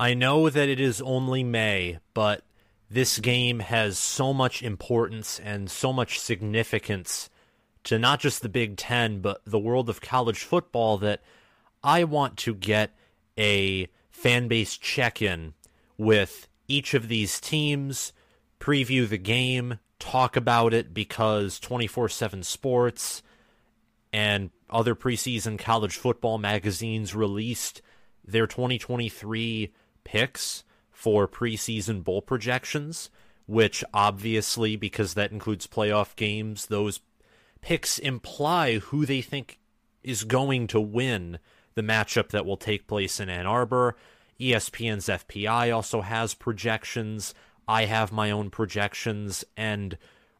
I 0.00 0.14
know 0.14 0.48
that 0.48 0.70
it 0.70 0.80
is 0.80 1.02
only 1.02 1.44
May, 1.44 1.98
but 2.14 2.42
this 2.88 3.18
game 3.18 3.58
has 3.58 3.98
so 3.98 4.32
much 4.32 4.62
importance 4.62 5.38
and 5.38 5.70
so 5.70 5.92
much 5.92 6.18
significance 6.18 7.28
to 7.84 7.98
not 7.98 8.18
just 8.18 8.40
the 8.40 8.48
Big 8.48 8.78
Ten, 8.78 9.20
but 9.20 9.42
the 9.44 9.58
world 9.58 9.90
of 9.90 10.00
college 10.00 10.38
football 10.38 10.96
that 10.96 11.20
I 11.84 12.04
want 12.04 12.38
to 12.38 12.54
get 12.54 12.96
a 13.36 13.88
fan 14.10 14.48
base 14.48 14.78
check 14.78 15.20
in 15.20 15.52
with 15.98 16.48
each 16.66 16.94
of 16.94 17.08
these 17.08 17.38
teams, 17.38 18.14
preview 18.58 19.06
the 19.06 19.18
game, 19.18 19.80
talk 19.98 20.34
about 20.34 20.72
it 20.72 20.94
because 20.94 21.60
24 21.60 22.08
7 22.08 22.42
Sports 22.42 23.22
and 24.14 24.48
other 24.70 24.94
preseason 24.94 25.58
college 25.58 25.98
football 25.98 26.38
magazines 26.38 27.14
released 27.14 27.82
their 28.24 28.46
2023 28.46 29.74
picks 30.04 30.64
for 30.90 31.26
preseason 31.26 32.04
bowl 32.04 32.22
projections, 32.22 33.10
which 33.46 33.82
obviously, 33.92 34.76
because 34.76 35.14
that 35.14 35.32
includes 35.32 35.66
playoff 35.66 36.14
games, 36.16 36.66
those 36.66 37.00
picks 37.60 37.98
imply 37.98 38.78
who 38.78 39.06
they 39.06 39.20
think 39.20 39.58
is 40.02 40.24
going 40.24 40.66
to 40.66 40.80
win 40.80 41.38
the 41.74 41.82
matchup 41.82 42.28
that 42.30 42.46
will 42.46 42.56
take 42.56 42.86
place 42.86 43.20
in 43.20 43.28
Ann 43.28 43.46
Arbor. 43.46 43.96
ESPN's 44.38 45.06
FPI 45.06 45.74
also 45.74 46.00
has 46.00 46.34
projections. 46.34 47.34
I 47.68 47.84
have 47.84 48.12
my 48.12 48.30
own 48.30 48.50
projections. 48.50 49.44
And 49.56 49.96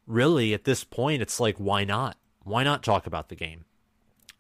really, 0.06 0.54
at 0.54 0.64
this 0.64 0.84
point, 0.84 1.22
it's 1.22 1.40
like, 1.40 1.56
why 1.56 1.84
not? 1.84 2.16
Why 2.44 2.64
not 2.64 2.82
talk 2.82 3.06
about 3.06 3.28
the 3.28 3.36
game? 3.36 3.64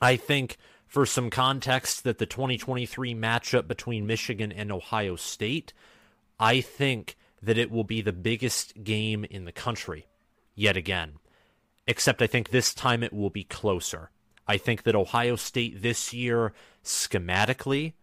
I 0.00 0.16
think, 0.16 0.56
for 0.90 1.06
some 1.06 1.30
context, 1.30 2.04
that 2.04 2.18
the 2.18 2.26
2023 2.26 3.14
matchup 3.14 3.66
between 3.66 4.06
Michigan 4.06 4.52
and 4.52 4.70
Ohio 4.70 5.16
State, 5.16 5.72
I 6.38 6.60
think 6.60 7.16
that 7.40 7.56
it 7.56 7.70
will 7.70 7.84
be 7.84 8.02
the 8.02 8.12
biggest 8.12 8.84
game 8.84 9.24
in 9.24 9.46
the 9.46 9.52
country 9.52 10.06
yet 10.54 10.76
again 10.76 11.20
except 11.90 12.22
I 12.22 12.28
think 12.28 12.50
this 12.50 12.72
time 12.72 13.02
it 13.02 13.12
will 13.12 13.30
be 13.30 13.42
closer. 13.42 14.10
I 14.46 14.58
think 14.58 14.84
that 14.84 14.94
Ohio 14.94 15.34
State 15.34 15.82
this 15.82 16.12
year, 16.12 16.52
schematically, 16.84 17.94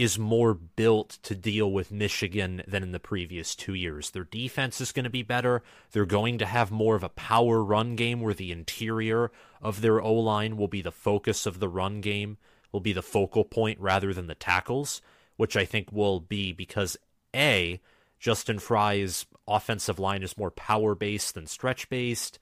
is 0.00 0.18
more 0.18 0.54
built 0.54 1.18
to 1.22 1.34
deal 1.34 1.70
with 1.70 1.92
Michigan 1.92 2.62
than 2.66 2.82
in 2.82 2.92
the 2.92 2.98
previous 2.98 3.54
two 3.54 3.74
years. 3.74 4.10
Their 4.10 4.24
defense 4.24 4.80
is 4.80 4.92
going 4.92 5.04
to 5.04 5.10
be 5.10 5.22
better. 5.22 5.62
They're 5.92 6.06
going 6.06 6.38
to 6.38 6.46
have 6.46 6.70
more 6.70 6.96
of 6.96 7.02
a 7.02 7.10
power 7.10 7.62
run 7.62 7.96
game 7.96 8.22
where 8.22 8.32
the 8.32 8.50
interior 8.50 9.30
of 9.60 9.82
their 9.82 10.00
O 10.00 10.14
line 10.14 10.56
will 10.56 10.68
be 10.68 10.80
the 10.80 10.90
focus 10.90 11.44
of 11.44 11.60
the 11.60 11.68
run 11.68 12.00
game, 12.00 12.38
will 12.72 12.80
be 12.80 12.94
the 12.94 13.02
focal 13.02 13.44
point 13.44 13.78
rather 13.78 14.14
than 14.14 14.26
the 14.26 14.34
tackles, 14.34 15.02
which 15.36 15.54
I 15.54 15.66
think 15.66 15.92
will 15.92 16.18
be 16.18 16.52
because 16.52 16.96
A, 17.36 17.78
Justin 18.18 18.58
Frye's 18.58 19.26
offensive 19.46 19.98
line 19.98 20.22
is 20.22 20.38
more 20.38 20.50
power 20.50 20.94
based 20.94 21.34
than 21.34 21.46
stretch 21.46 21.90
based. 21.90 22.38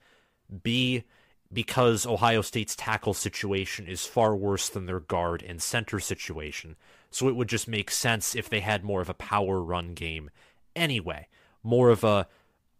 B, 0.63 1.03
because 1.51 2.05
Ohio 2.05 2.41
State's 2.41 2.75
tackle 2.75 3.13
situation 3.13 3.85
is 3.85 4.05
far 4.05 4.33
worse 4.33 4.69
than 4.69 4.85
their 4.85 5.01
guard 5.01 5.43
and 5.43 5.61
center 5.61 5.99
situation. 5.99 6.77
So 7.11 7.27
it 7.27 7.35
would 7.35 7.49
just 7.49 7.67
make 7.67 7.91
sense 7.91 8.35
if 8.35 8.49
they 8.49 8.59
had 8.59 8.83
more 8.83 9.01
of 9.01 9.09
a 9.09 9.13
power 9.13 9.61
run 9.61 9.93
game 9.93 10.29
anyway. 10.75 11.27
More 11.63 11.89
of 11.89 12.03
a, 12.03 12.27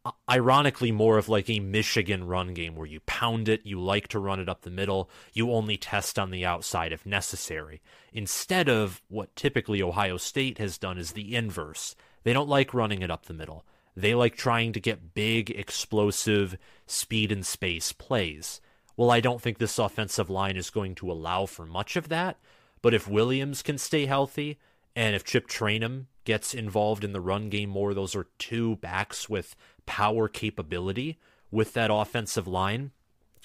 uh, 0.06 0.12
ironically, 0.30 0.92
more 0.92 1.18
of 1.18 1.28
like 1.28 1.50
a 1.50 1.60
Michigan 1.60 2.26
run 2.26 2.54
game 2.54 2.76
where 2.76 2.88
you 2.88 3.02
pound 3.02 3.50
it, 3.50 3.66
you 3.66 3.80
like 3.80 4.08
to 4.10 4.20
run 4.20 4.40
it 4.40 4.48
up 4.48 4.62
the 4.62 4.70
middle, 4.70 5.10
you 5.34 5.52
only 5.52 5.76
test 5.76 6.18
on 6.18 6.32
the 6.32 6.46
outside 6.46 6.94
if 6.94 7.06
necessary. 7.06 7.82
Instead 8.14 8.70
of 8.70 9.02
what 9.10 9.36
typically 9.36 9.82
Ohio 9.82 10.18
State 10.18 10.58
has 10.58 10.78
done 10.78 10.98
is 10.98 11.12
the 11.12 11.36
inverse. 11.36 11.96
They 12.24 12.34
don't 12.34 12.50
like 12.50 12.74
running 12.74 13.02
it 13.02 13.12
up 13.12 13.26
the 13.26 13.34
middle. 13.34 13.66
They 13.96 14.16
like 14.16 14.36
trying 14.36 14.72
to 14.74 14.80
get 14.80 15.14
big, 15.14 15.50
explosive, 15.50 16.58
speed 16.86 17.32
and 17.32 17.46
space 17.46 17.92
plays. 17.92 18.62
Well, 18.96 19.12
I 19.12 19.20
don't 19.20 19.42
think 19.42 19.58
this 19.58 19.80
offensive 19.80 20.30
line 20.30 20.56
is 20.56 20.70
going 20.70 20.96
to 20.96 21.12
allow 21.12 21.46
for 21.46 21.66
much 21.66 21.96
of 21.96 22.10
that, 22.10 22.38
but 22.82 22.94
if 22.94 23.08
Williams 23.08 23.62
can 23.62 23.78
stay 23.78 24.06
healthy, 24.06 24.58
and 24.96 25.16
if 25.16 25.24
Chip 25.24 25.48
Trayanum 25.48 26.06
gets 26.24 26.54
involved 26.54 27.04
in 27.04 27.14
the 27.14 27.22
run 27.22 27.50
game 27.50 27.70
more, 27.70 27.94
those 27.94 28.16
are 28.16 28.28
two 28.38 28.76
backs 28.78 29.30
with 29.30 29.56
power 29.86 30.28
capability 30.28 31.18
with 31.52 31.74
that 31.74 31.92
offensive 31.92 32.48
line. 32.48 32.92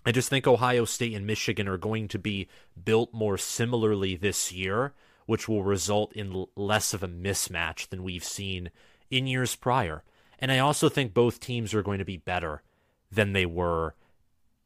I 0.06 0.12
just 0.12 0.28
think 0.28 0.46
Ohio 0.46 0.84
State 0.84 1.14
and 1.14 1.26
Michigan 1.26 1.68
are 1.68 1.78
going 1.78 2.08
to 2.08 2.18
be 2.18 2.48
built 2.82 3.14
more 3.14 3.38
similarly 3.38 4.16
this 4.16 4.52
year, 4.52 4.92
which 5.26 5.48
will 5.48 5.64
result 5.64 6.12
in 6.12 6.44
less 6.56 6.92
of 6.92 7.02
a 7.02 7.08
mismatch 7.08 7.88
than 7.88 8.02
we've 8.02 8.24
seen 8.24 8.70
in 9.10 9.26
years 9.26 9.56
prior. 9.56 10.02
And 10.38 10.52
I 10.52 10.58
also 10.58 10.88
think 10.88 11.14
both 11.14 11.40
teams 11.40 11.72
are 11.72 11.82
going 11.82 12.00
to 12.00 12.04
be 12.04 12.18
better 12.18 12.62
than 13.10 13.32
they 13.32 13.46
were 13.46 13.94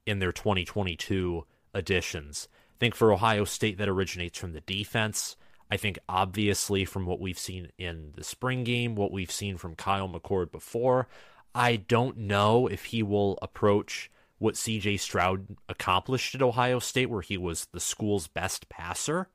in 0.07 0.19
their 0.19 0.33
2022 0.33 1.45
additions. 1.73 2.49
Think 2.79 2.95
for 2.95 3.13
Ohio 3.13 3.45
State, 3.45 3.79
that 3.79 3.89
originates 3.89 4.39
from 4.39 4.53
the 4.53 4.61
defense. 4.61 5.37
I 5.71 5.77
think 5.77 5.99
obviously 6.09 6.85
from 6.85 7.07
what 7.07 7.21
we've 7.21 7.39
seen 7.39 7.69
in 7.77 8.13
the 8.17 8.25
spring 8.25 8.65
game, 8.65 8.95
what 8.95 9.13
we've 9.13 9.31
seen 9.31 9.59
from 9.59 9.75
Kyle 9.75 10.09
McCord 10.09 10.51
before, 10.51 11.09
I 11.55 11.77
don't 11.77 12.17
know 12.19 12.67
if 12.67 12.87
he 12.87 13.03
will 13.03 13.39
approach 13.43 14.11
what 14.39 14.55
CJ 14.55 15.01
Stroud 15.01 15.57
accomplished 15.69 16.35
at 16.35 16.43
Ohio 16.43 16.79
State, 16.79 17.11
where 17.11 17.23
he 17.23 17.37
was 17.37 17.67
the 17.67 17.81
school's 17.81 18.29
best 18.29 18.69
passer 18.69 19.29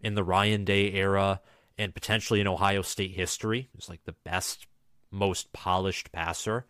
in 0.00 0.14
the 0.14 0.24
Ryan 0.24 0.64
Day 0.64 0.92
era 0.92 1.40
and 1.78 1.94
potentially 1.94 2.40
in 2.40 2.48
Ohio 2.48 2.82
State 2.82 3.12
history. 3.12 3.68
He's 3.74 3.88
like 3.88 4.04
the 4.04 4.16
best 4.24 4.66
most 5.10 5.52
polished 5.52 6.12
passer. 6.12 6.66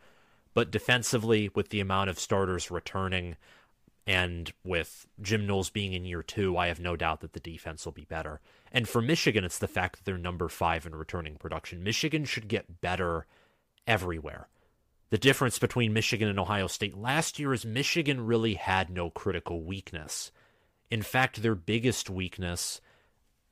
But 0.52 0.70
defensively, 0.70 1.50
with 1.54 1.68
the 1.70 1.80
amount 1.80 2.10
of 2.10 2.18
starters 2.18 2.70
returning 2.70 3.36
and 4.06 4.52
with 4.64 5.06
Jim 5.20 5.46
Knowles 5.46 5.70
being 5.70 5.92
in 5.92 6.04
year 6.04 6.22
two, 6.22 6.56
I 6.56 6.68
have 6.68 6.80
no 6.80 6.96
doubt 6.96 7.20
that 7.20 7.32
the 7.32 7.40
defense 7.40 7.84
will 7.84 7.92
be 7.92 8.06
better. 8.06 8.40
And 8.72 8.88
for 8.88 9.02
Michigan, 9.02 9.44
it's 9.44 9.58
the 9.58 9.68
fact 9.68 9.96
that 9.96 10.04
they're 10.04 10.18
number 10.18 10.48
five 10.48 10.86
in 10.86 10.94
returning 10.94 11.36
production. 11.36 11.82
Michigan 11.82 12.24
should 12.24 12.48
get 12.48 12.80
better 12.80 13.26
everywhere. 13.86 14.48
The 15.10 15.18
difference 15.18 15.58
between 15.58 15.92
Michigan 15.92 16.28
and 16.28 16.38
Ohio 16.38 16.68
State 16.68 16.96
last 16.96 17.38
year 17.38 17.52
is 17.52 17.66
Michigan 17.66 18.26
really 18.26 18.54
had 18.54 18.90
no 18.90 19.10
critical 19.10 19.62
weakness. 19.62 20.30
In 20.90 21.02
fact, 21.02 21.42
their 21.42 21.56
biggest 21.56 22.08
weakness 22.08 22.80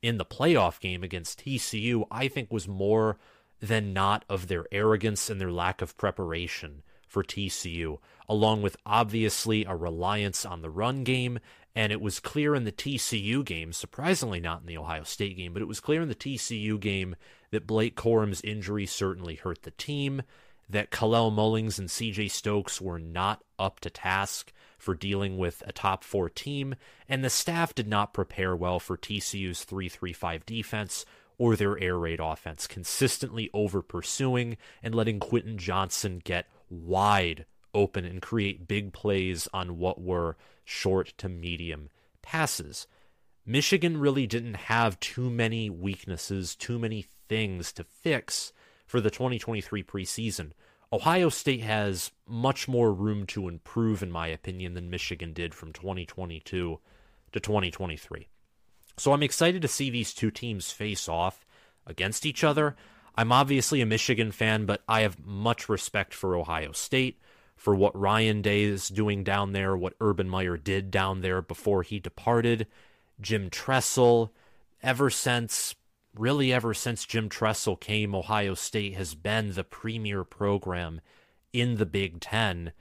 in 0.01 0.17
the 0.17 0.25
playoff 0.25 0.79
game 0.79 1.03
against 1.03 1.43
TCU, 1.43 2.05
I 2.09 2.29
think, 2.29 2.51
was 2.51 2.67
more 2.67 3.17
than 3.59 3.91
not 3.91 4.23
of 4.29 4.47
their 4.47 4.65
arrogance 4.71 5.29
and 5.29 5.39
their 5.39 5.51
lack 5.51 5.81
of 5.81 5.97
preparation 5.97 6.81
for 7.07 7.23
TCU, 7.23 7.97
along 8.29 8.61
with 8.61 8.77
obviously 8.85 9.65
a 9.65 9.75
reliance 9.75 10.45
on 10.45 10.61
the 10.61 10.69
run 10.69 11.03
game. 11.03 11.39
And 11.75 11.91
it 11.91 11.99
was 11.99 12.19
clear 12.19 12.55
in 12.55 12.63
the 12.63 12.71
TCU 12.71 13.43
game, 13.43 13.73
surprisingly 13.73 14.39
not 14.39 14.61
in 14.61 14.67
the 14.67 14.77
Ohio 14.77 15.03
State 15.03 15.37
game, 15.37 15.53
but 15.53 15.61
it 15.61 15.67
was 15.67 15.79
clear 15.79 16.01
in 16.01 16.07
the 16.09 16.15
TCU 16.15 16.79
game 16.79 17.15
that 17.51 17.67
Blake 17.67 17.95
Corum's 17.95 18.41
injury 18.41 18.85
certainly 18.85 19.35
hurt 19.35 19.63
the 19.63 19.71
team, 19.71 20.21
that 20.69 20.91
Kalel 20.91 21.33
Mullings 21.33 21.79
and 21.79 21.89
CJ 21.89 22.29
Stokes 22.29 22.79
were 22.79 22.99
not 22.99 23.43
up 23.57 23.79
to 23.81 23.89
task 23.89 24.53
for 24.77 24.93
dealing 24.95 25.37
with 25.37 25.63
a 25.67 25.71
top 25.71 26.03
four 26.03 26.29
team, 26.29 26.75
and 27.07 27.23
the 27.23 27.29
staff 27.29 27.75
did 27.75 27.87
not 27.87 28.13
prepare 28.13 28.55
well 28.55 28.79
for 28.79 28.97
TCU's 28.97 29.63
3 29.63 29.89
3 29.89 30.13
5 30.13 30.45
defense, 30.45 31.05
or 31.37 31.55
their 31.55 31.79
air 31.79 31.97
raid 31.97 32.19
offense, 32.19 32.67
consistently 32.67 33.49
over 33.53 33.81
pursuing 33.81 34.57
and 34.83 34.95
letting 34.95 35.19
Quentin 35.19 35.57
Johnston 35.57 36.21
get 36.23 36.47
wide 36.69 37.45
open 37.73 38.05
and 38.05 38.21
create 38.21 38.67
big 38.67 38.93
plays 38.93 39.47
on 39.53 39.77
what 39.77 40.01
were 40.01 40.37
short 40.63 41.13
to 41.17 41.29
medium 41.29 41.89
passes. 42.21 42.87
Michigan 43.45 43.97
really 43.97 44.27
didn't 44.27 44.55
have 44.55 44.99
too 44.99 45.29
many 45.29 45.69
weaknesses, 45.69 46.55
too 46.55 46.77
many 46.77 47.05
things 47.27 47.71
to 47.73 47.83
fix 47.83 48.53
for 48.85 49.01
the 49.01 49.09
2023 49.09 49.83
preseason. 49.83 50.51
Ohio 50.91 51.29
State 51.29 51.61
has 51.61 52.11
much 52.27 52.67
more 52.67 52.91
room 52.91 53.25
to 53.27 53.47
improve, 53.47 54.01
in 54.01 54.11
my 54.11 54.27
opinion, 54.27 54.73
than 54.73 54.89
Michigan 54.89 55.33
did 55.33 55.53
from 55.53 55.71
2022 55.71 56.79
to 57.31 57.39
2023. 57.39 58.27
So 58.97 59.13
I'm 59.13 59.23
excited 59.23 59.61
to 59.61 59.67
see 59.67 59.89
these 59.89 60.13
two 60.13 60.31
teams 60.31 60.71
face 60.71 61.07
off 61.07 61.45
against 61.85 62.25
each 62.25 62.43
other. 62.43 62.75
I'm 63.15 63.31
obviously 63.31 63.81
a 63.81 63.85
Michigan 63.85 64.31
fan, 64.31 64.65
but 64.65 64.81
I 64.87 65.01
have 65.01 65.23
much 65.23 65.69
respect 65.69 66.13
for 66.13 66.35
Ohio 66.35 66.71
State, 66.71 67.19
for 67.59 67.75
what 67.75 67.99
Ryan 67.99 68.41
Day 68.41 68.63
is 68.63 68.87
doing 68.87 69.25
down 69.25 69.51
there, 69.51 69.75
what 69.75 69.93
Urban 69.99 70.29
Meyer 70.29 70.55
did 70.55 70.89
down 70.89 71.19
there 71.19 71.41
before 71.41 71.83
he 71.83 71.99
departed. 71.99 72.65
Jim 73.19 73.49
Tressel, 73.49 74.31
ever 74.81 75.09
since, 75.09 75.75
really 76.15 76.53
ever 76.53 76.73
since 76.73 77.05
Jim 77.05 77.27
Tressel 77.27 77.75
came, 77.75 78.15
Ohio 78.15 78.53
State 78.53 78.95
has 78.95 79.13
been 79.13 79.53
the 79.53 79.65
premier 79.65 80.23
program 80.23 81.01
in 81.51 81.75
the 81.75 81.85
Big 81.85 82.21
Ten. 82.21 82.71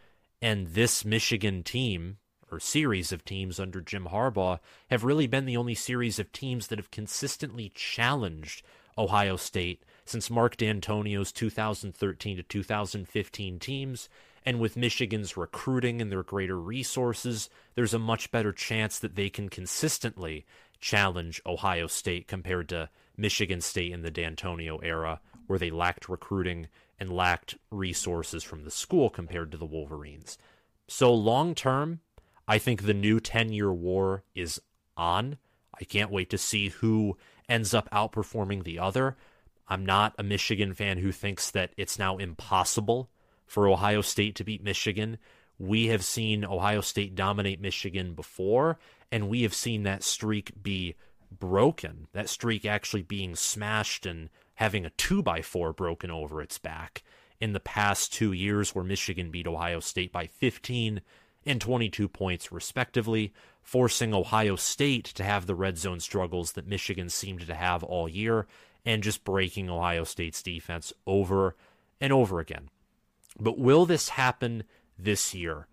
And 0.41 0.69
this 0.69 1.05
Michigan 1.05 1.65
team, 1.65 2.19
or 2.53 2.61
series 2.61 3.11
of 3.11 3.25
teams 3.25 3.59
under 3.59 3.81
Jim 3.81 4.07
Harbaugh 4.13 4.61
have 4.91 5.03
really 5.03 5.27
been 5.27 5.45
the 5.45 5.57
only 5.57 5.75
series 5.75 6.21
of 6.21 6.31
teams 6.31 6.69
that 6.69 6.79
have 6.79 6.93
consistently 6.93 7.73
challenged 7.75 8.63
Ohio 8.97 9.35
State 9.35 9.83
since 10.05 10.31
Mark 10.31 10.57
Dantonio's 10.57 11.33
2013 11.33 12.37
to 12.37 12.43
2015 12.45 13.59
teams, 13.59 14.09
and 14.45 14.61
with 14.61 14.77
Michigan's 14.77 15.37
recruiting 15.37 16.01
and 16.01 16.11
their 16.11 16.23
greater 16.23 16.59
resources, 16.59 17.49
there's 17.75 17.95
a 17.95 17.99
much 17.99 18.31
better 18.31 18.53
chance 18.53 18.99
that 18.99 19.15
they 19.15 19.31
can 19.31 19.49
consistently 19.49 20.47
challenge 20.81 21.41
Ohio 21.47 21.87
State 21.87 22.29
compared 22.29 22.69
to 22.69 22.89
Michigan 23.17 23.61
State 23.61 23.93
in 23.93 24.03
the 24.03 24.11
Dantonio 24.11 24.79
era, 24.83 25.21
where 25.47 25.59
they 25.59 25.71
lacked 25.71 26.09
recruiting 26.09 26.69
and 27.01 27.13
lacked 27.13 27.57
resources 27.71 28.43
from 28.43 28.65
the 28.65 28.71
school 28.71 29.11
compared 29.11 29.51
to 29.53 29.59
the 29.59 29.67
Wolverines. 29.67 30.39
So, 30.87 31.13
long 31.13 31.55
term, 31.55 32.01
I 32.47 32.59
think 32.59 32.83
the 32.83 32.95
new 32.95 33.21
10 33.21 33.53
year 33.53 33.73
war 33.73 34.25
is 34.35 34.61
on. 34.97 35.39
I 35.79 35.85
can't 35.85 36.11
wait 36.11 36.31
to 36.31 36.39
see 36.39 36.69
who 36.69 37.17
ends 37.49 37.75
up 37.75 37.89
outperforming 37.91 38.65
the 38.65 38.79
other. 38.79 39.17
I'm 39.69 39.85
not 39.85 40.15
a 40.19 40.23
Michigan 40.23 40.75
fan 40.75 40.99
who 40.99 41.13
thinks 41.13 41.51
that 41.51 41.73
it's 41.77 41.99
now 41.99 42.17
impossible 42.17 43.11
for 43.49 43.67
Ohio 43.67 44.01
State 44.03 44.37
to 44.37 44.45
beat 44.45 44.63
Michigan. 44.63 45.19
We 45.59 45.87
have 45.87 46.05
seen 46.05 46.45
Ohio 46.45 46.81
State 46.81 47.15
dominate 47.17 47.61
Michigan 47.61 48.15
before, 48.15 48.79
and 49.11 49.29
we 49.29 49.43
have 49.43 49.55
seen 49.55 49.83
that 49.83 50.05
streak 50.05 50.53
be 50.63 50.95
broken. 51.37 52.07
That 52.13 52.29
streak 52.29 52.65
actually 52.65 53.03
being 53.03 53.35
smashed 53.35 54.07
and 54.07 54.31
having 54.55 54.85
a 54.87 54.91
two 54.91 55.23
by 55.23 55.43
four 55.43 55.73
broken 55.73 56.11
over 56.11 56.41
its 56.41 56.59
back 56.59 57.03
in 57.41 57.53
the 57.53 57.61
past 57.61 58.13
two 58.13 58.33
years, 58.33 58.75
where 58.75 58.85
Michigan 58.85 59.31
beat 59.31 59.47
Ohio 59.47 59.81
State 59.81 60.13
by 60.13 60.27
15 60.27 61.01
and 61.47 61.61
22 61.61 62.09
points, 62.09 62.53
respectively, 62.53 63.33
forcing 63.63 64.13
Ohio 64.15 64.57
State 64.57 65.05
to 65.05 65.25
have 65.25 65.47
the 65.47 65.55
red 65.55 65.79
zone 65.79 66.01
struggles 66.01 66.53
that 66.53 66.67
Michigan 66.67 67.09
seemed 67.09 67.47
to 67.47 67.55
have 67.55 67.83
all 67.83 68.09
year 68.09 68.47
and 68.85 69.03
just 69.03 69.25
breaking 69.25 69.69
Ohio 69.69 70.05
State's 70.05 70.43
defense 70.43 70.93
over 71.07 71.55
and 72.01 72.13
over 72.13 72.41
again. 72.41 72.71
But 73.39 73.59
will 73.59 73.87
this 73.87 74.11
happen 74.11 74.65
this 74.99 75.35
year? 75.35 75.67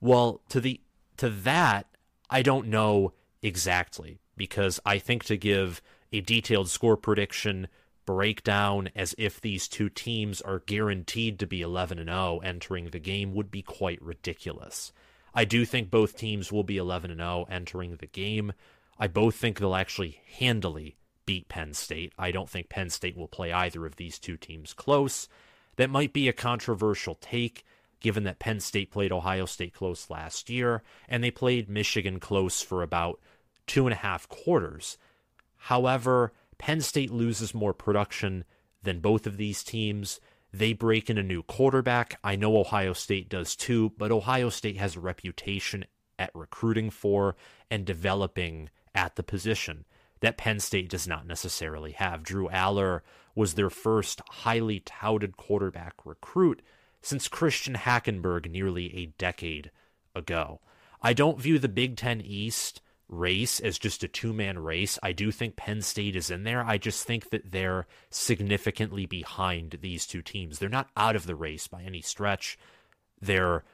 Well, 0.00 0.40
to 0.50 0.60
the 0.60 0.80
to 1.16 1.28
that, 1.28 1.86
I 2.30 2.42
don't 2.42 2.68
know 2.68 3.12
exactly 3.42 4.20
because 4.36 4.78
I 4.86 4.98
think 4.98 5.24
to 5.24 5.36
give 5.36 5.82
a 6.12 6.20
detailed 6.20 6.68
score 6.70 6.96
prediction 6.96 7.68
breakdown 8.06 8.88
as 8.96 9.14
if 9.18 9.40
these 9.40 9.68
two 9.68 9.90
teams 9.90 10.40
are 10.40 10.60
guaranteed 10.60 11.38
to 11.38 11.46
be 11.46 11.60
11 11.60 11.98
and 11.98 12.08
0 12.08 12.38
entering 12.42 12.88
the 12.88 12.98
game 12.98 13.34
would 13.34 13.50
be 13.50 13.60
quite 13.60 14.00
ridiculous. 14.00 14.92
I 15.34 15.44
do 15.44 15.66
think 15.66 15.90
both 15.90 16.16
teams 16.16 16.50
will 16.50 16.64
be 16.64 16.78
11 16.78 17.10
and 17.10 17.20
0 17.20 17.46
entering 17.50 17.96
the 17.96 18.06
game. 18.06 18.52
I 18.98 19.08
both 19.08 19.34
think 19.34 19.58
they'll 19.58 19.74
actually 19.74 20.22
handily 20.38 20.96
beat 21.26 21.48
Penn 21.48 21.74
State. 21.74 22.12
I 22.18 22.30
don't 22.30 22.48
think 22.48 22.70
Penn 22.70 22.88
State 22.88 23.16
will 23.16 23.28
play 23.28 23.52
either 23.52 23.84
of 23.84 23.96
these 23.96 24.18
two 24.18 24.38
teams 24.38 24.72
close. 24.72 25.28
That 25.78 25.90
might 25.90 26.12
be 26.12 26.28
a 26.28 26.32
controversial 26.32 27.14
take, 27.14 27.64
given 28.00 28.24
that 28.24 28.40
Penn 28.40 28.58
State 28.58 28.90
played 28.90 29.12
Ohio 29.12 29.46
State 29.46 29.72
close 29.72 30.10
last 30.10 30.50
year, 30.50 30.82
and 31.08 31.22
they 31.22 31.30
played 31.30 31.68
Michigan 31.68 32.18
close 32.18 32.60
for 32.60 32.82
about 32.82 33.20
two 33.68 33.86
and 33.86 33.92
a 33.92 33.98
half 33.98 34.28
quarters. 34.28 34.98
However, 35.56 36.32
Penn 36.58 36.80
State 36.80 37.12
loses 37.12 37.54
more 37.54 37.72
production 37.72 38.44
than 38.82 38.98
both 38.98 39.24
of 39.24 39.36
these 39.36 39.62
teams. 39.62 40.18
They 40.52 40.72
break 40.72 41.08
in 41.08 41.16
a 41.16 41.22
new 41.22 41.44
quarterback. 41.44 42.18
I 42.24 42.34
know 42.34 42.56
Ohio 42.56 42.92
State 42.92 43.28
does 43.28 43.54
too, 43.54 43.92
but 43.96 44.10
Ohio 44.10 44.48
State 44.48 44.78
has 44.78 44.96
a 44.96 45.00
reputation 45.00 45.84
at 46.18 46.34
recruiting 46.34 46.90
for 46.90 47.36
and 47.70 47.86
developing 47.86 48.70
at 48.96 49.14
the 49.14 49.22
position 49.22 49.84
that 50.20 50.36
Penn 50.36 50.60
State 50.60 50.88
does 50.88 51.06
not 51.06 51.26
necessarily 51.26 51.92
have. 51.92 52.22
Drew 52.22 52.48
Allar 52.48 53.00
was 53.34 53.54
their 53.54 53.70
first 53.70 54.20
highly 54.28 54.80
touted 54.80 55.36
quarterback 55.36 55.94
recruit 56.04 56.62
since 57.00 57.28
Christian 57.28 57.74
Hackenberg 57.74 58.50
nearly 58.50 58.94
a 58.96 59.06
decade 59.18 59.70
ago. 60.14 60.60
I 61.00 61.12
don't 61.12 61.40
view 61.40 61.58
the 61.58 61.68
Big 61.68 61.96
Ten 61.96 62.20
East 62.20 62.80
race 63.08 63.60
as 63.60 63.78
just 63.78 64.02
a 64.02 64.08
two 64.08 64.32
man 64.32 64.58
race. 64.58 64.98
I 65.02 65.12
do 65.12 65.30
think 65.30 65.56
Penn 65.56 65.82
State 65.82 66.16
is 66.16 66.30
in 66.30 66.44
there. 66.44 66.64
I 66.64 66.78
just 66.78 67.04
think 67.04 67.30
that 67.30 67.52
they're 67.52 67.86
significantly 68.10 69.06
behind 69.06 69.78
these 69.80 70.06
two 70.06 70.22
teams. 70.22 70.58
They're 70.58 70.68
not 70.68 70.90
out 70.96 71.16
of 71.16 71.26
the 71.26 71.36
race 71.36 71.68
by 71.68 71.82
any 71.82 72.02
stretch. 72.02 72.58
They're 73.20 73.64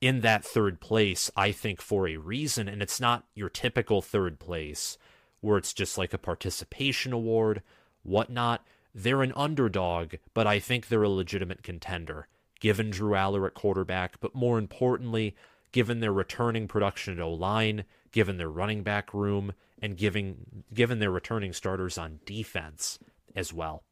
in 0.00 0.20
that 0.20 0.44
third 0.44 0.80
place, 0.80 1.30
I 1.36 1.50
think, 1.52 1.80
for 1.80 2.06
a 2.06 2.16
reason, 2.16 2.68
and 2.68 2.82
it's 2.82 3.00
not 3.00 3.24
your 3.34 3.48
typical 3.48 4.00
third 4.00 4.38
place 4.38 4.96
where 5.40 5.58
it's 5.58 5.72
just 5.72 5.98
like 5.98 6.12
a 6.12 6.18
participation 6.18 7.12
award, 7.12 7.62
whatnot. 8.02 8.64
They're 8.94 9.22
an 9.22 9.32
underdog, 9.36 10.14
but 10.34 10.46
I 10.46 10.58
think 10.58 10.88
they're 10.88 11.02
a 11.02 11.08
legitimate 11.08 11.62
contender, 11.62 12.26
given 12.60 12.90
Drew 12.90 13.12
Allar 13.12 13.46
at 13.46 13.54
quarterback, 13.54 14.18
but 14.20 14.34
more 14.34 14.58
importantly, 14.58 15.36
given 15.72 16.00
their 16.00 16.12
returning 16.12 16.66
production 16.66 17.14
at 17.14 17.22
O 17.22 17.32
line, 17.32 17.84
given 18.10 18.38
their 18.38 18.48
running 18.48 18.82
back 18.82 19.12
room, 19.14 19.52
and 19.80 19.96
giving 19.96 20.64
given 20.74 20.98
their 20.98 21.10
returning 21.10 21.52
starters 21.52 21.98
on 21.98 22.20
defense 22.24 22.98
as 23.36 23.52
well. 23.52 23.84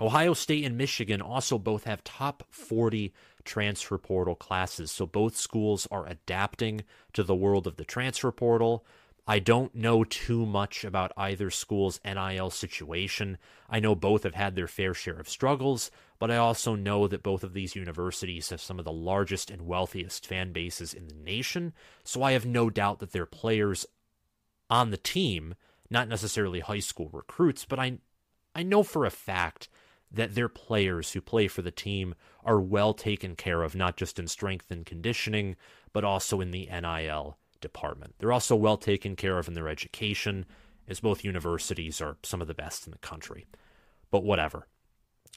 Ohio 0.00 0.32
State 0.32 0.64
and 0.64 0.78
Michigan 0.78 1.20
also 1.20 1.58
both 1.58 1.84
have 1.84 2.02
top 2.02 2.44
40 2.50 3.12
transfer 3.44 3.98
portal 3.98 4.34
classes, 4.34 4.90
so 4.90 5.04
both 5.04 5.36
schools 5.36 5.86
are 5.90 6.06
adapting 6.06 6.84
to 7.12 7.22
the 7.22 7.34
world 7.34 7.66
of 7.66 7.76
the 7.76 7.84
transfer 7.84 8.32
portal. 8.32 8.84
I 9.30 9.38
don't 9.38 9.72
know 9.76 10.02
too 10.02 10.44
much 10.44 10.82
about 10.82 11.12
either 11.16 11.50
school's 11.50 12.00
NIL 12.04 12.50
situation. 12.50 13.38
I 13.68 13.78
know 13.78 13.94
both 13.94 14.24
have 14.24 14.34
had 14.34 14.56
their 14.56 14.66
fair 14.66 14.92
share 14.92 15.20
of 15.20 15.28
struggles, 15.28 15.92
but 16.18 16.32
I 16.32 16.36
also 16.36 16.74
know 16.74 17.06
that 17.06 17.22
both 17.22 17.44
of 17.44 17.52
these 17.52 17.76
universities 17.76 18.50
have 18.50 18.60
some 18.60 18.80
of 18.80 18.84
the 18.84 18.90
largest 18.90 19.48
and 19.48 19.68
wealthiest 19.68 20.26
fan 20.26 20.52
bases 20.52 20.92
in 20.92 21.06
the 21.06 21.14
nation, 21.14 21.74
so 22.02 22.24
I 22.24 22.32
have 22.32 22.44
no 22.44 22.70
doubt 22.70 22.98
that 22.98 23.12
their 23.12 23.24
players 23.24 23.86
on 24.68 24.90
the 24.90 24.96
team, 24.96 25.54
not 25.88 26.08
necessarily 26.08 26.58
high 26.58 26.80
school 26.80 27.08
recruits, 27.12 27.64
but 27.64 27.78
I 27.78 27.98
I 28.56 28.64
know 28.64 28.82
for 28.82 29.04
a 29.04 29.10
fact 29.10 29.68
that 30.10 30.34
their 30.34 30.48
players 30.48 31.12
who 31.12 31.20
play 31.20 31.46
for 31.46 31.62
the 31.62 31.70
team 31.70 32.16
are 32.44 32.60
well 32.60 32.94
taken 32.94 33.36
care 33.36 33.62
of, 33.62 33.76
not 33.76 33.96
just 33.96 34.18
in 34.18 34.26
strength 34.26 34.72
and 34.72 34.84
conditioning, 34.84 35.54
but 35.92 36.02
also 36.02 36.40
in 36.40 36.50
the 36.50 36.66
NIL 36.66 37.38
department. 37.60 38.14
They're 38.18 38.32
also 38.32 38.56
well 38.56 38.76
taken 38.76 39.16
care 39.16 39.38
of 39.38 39.48
in 39.48 39.54
their 39.54 39.68
education, 39.68 40.46
as 40.88 41.00
both 41.00 41.24
universities 41.24 42.00
are 42.00 42.16
some 42.22 42.40
of 42.40 42.48
the 42.48 42.54
best 42.54 42.86
in 42.86 42.92
the 42.92 42.98
country. 42.98 43.46
But 44.10 44.24
whatever. 44.24 44.66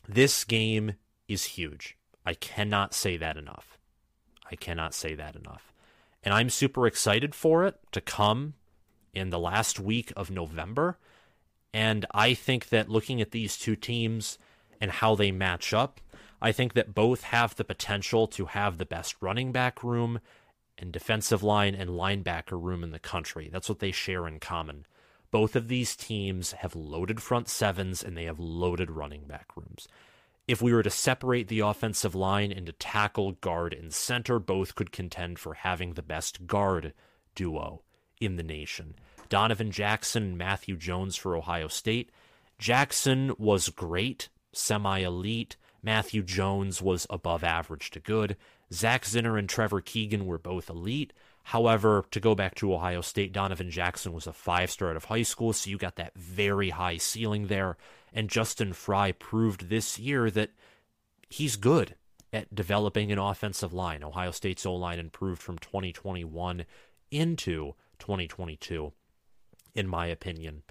This 0.08 0.44
game 0.44 0.94
is 1.28 1.45
huge. 1.45 1.97
I 2.26 2.33
cannot 2.33 2.94
say 2.94 3.18
that 3.18 3.38
enough. 3.38 3.78
I 4.52 4.56
cannot 4.56 4.94
say 4.94 5.16
that 5.16 5.36
enough. 5.36 5.74
And 6.24 6.33
I'm 6.33 6.50
super 6.50 6.88
excited 6.88 7.36
for 7.36 7.66
it 7.66 7.76
to 7.92 8.02
come 8.02 8.54
in 9.14 9.30
the 9.30 9.40
last 9.40 9.80
week 9.80 10.12
of 10.16 10.31
November. 10.31 10.97
And 11.74 12.06
I 12.12 12.33
think 12.33 12.69
that 12.69 12.90
looking 12.90 13.21
at 13.21 13.31
these 13.31 13.57
two 13.57 13.76
teams 13.76 14.38
and 14.80 14.92
how 14.92 15.16
they 15.16 15.31
match 15.31 15.74
up, 15.74 16.00
I 16.42 16.52
think 16.52 16.74
that 16.74 16.94
both 16.94 17.24
have 17.24 17.56
the 17.56 17.64
potential 17.64 18.28
to 18.28 18.45
have 18.45 18.78
the 18.78 18.86
best 18.86 19.16
running 19.21 19.52
back 19.52 19.83
room 19.83 20.19
and 20.83 20.92
defensive 20.92 21.42
line 21.42 21.73
and 21.73 21.90
linebacker 21.92 22.61
room 22.61 22.83
in 22.83 22.92
the 22.92 22.99
country. 22.99 23.49
That's 23.49 23.69
what 23.69 23.80
they 23.80 23.92
share 23.92 24.28
in 24.28 24.42
common. 24.42 24.85
Both 25.31 25.56
of 25.56 25.69
these 25.69 25.95
teams 25.95 26.52
have 26.52 26.75
loaded 26.75 27.21
front 27.21 27.47
sevens 27.47 28.04
and 28.04 28.18
they 28.18 28.25
have 28.25 28.37
loaded 28.37 28.92
running 28.92 29.23
back 29.23 29.47
rooms. 29.56 29.87
If 30.45 30.61
we 30.61 30.73
were 30.73 30.83
to 30.83 30.90
separate 30.90 31.47
the 31.47 31.61
offensive 31.61 32.16
line 32.16 32.52
into 32.52 32.73
tackle, 32.73 33.31
guard, 33.31 33.73
and 33.73 33.94
center, 33.94 34.40
both 34.40 34.75
could 34.75 34.92
contend 34.92 35.40
for 35.40 35.54
having 35.54 35.94
the 35.94 36.02
best 36.02 36.47
guard 36.47 36.94
duo 37.33 37.81
in 38.19 38.35
the 38.35 38.44
nation. 38.44 38.95
Donovan 39.30 39.71
Jackson 39.71 40.23
and 40.23 40.37
Matthew 40.37 40.75
Jones 40.75 41.16
for 41.16 41.37
Ohio 41.37 41.69
State. 41.69 42.11
Jackson 42.59 43.33
was 43.37 43.69
great, 43.69 44.28
semi 44.52 44.99
elite. 44.99 45.56
Matthew 45.81 46.23
Jones 46.23 46.81
was 46.81 47.07
above 47.09 47.44
average 47.44 47.90
to 47.92 48.02
good. 48.02 48.35
Zak 48.73 49.03
Zinter 49.06 49.37
and 49.37 49.47
Trevor 49.47 49.81
Keegan 49.81 50.25
were 50.25 50.37
both 50.37 50.69
elite. 50.69 51.13
However, 51.44 52.06
to 52.11 52.19
go 52.19 52.35
back 52.35 52.56
to 52.56 52.73
Ohio 52.73 53.01
State, 53.01 53.33
Donovan 53.33 53.69
Jackson 53.69 54.13
was 54.13 54.27
a 54.27 54.33
five 54.33 54.71
star 54.71 54.89
out 54.89 54.95
of 54.95 55.06
high 55.06 55.23
school, 55.23 55.53
so 55.53 55.69
you 55.69 55.77
got 55.77 55.97
that 55.97 56.15
very 56.15 56.69
high 56.71 56.97
ceiling 56.97 57.47
there. 57.47 57.77
And 58.13 58.30
Justin 58.30 58.73
Frye 58.73 59.11
proved 59.11 59.69
this 59.69 59.99
year 59.99 60.31
that 60.31 60.51
he's 61.30 61.56
good 61.56 61.95
at 62.31 62.53
developing 62.56 63.11
an 63.11 63.19
offensive 63.19 63.73
line. 63.73 64.03
Ohio 64.03 64.31
State's 64.31 64.65
O 64.65 64.73
line 64.73 64.99
improved 64.99 65.42
from 65.42 65.57
2021 65.59 66.65
into 67.11 67.73
2022, 67.99 68.92
in 69.75 69.87
my 69.87 70.07
opinion. 70.07 70.63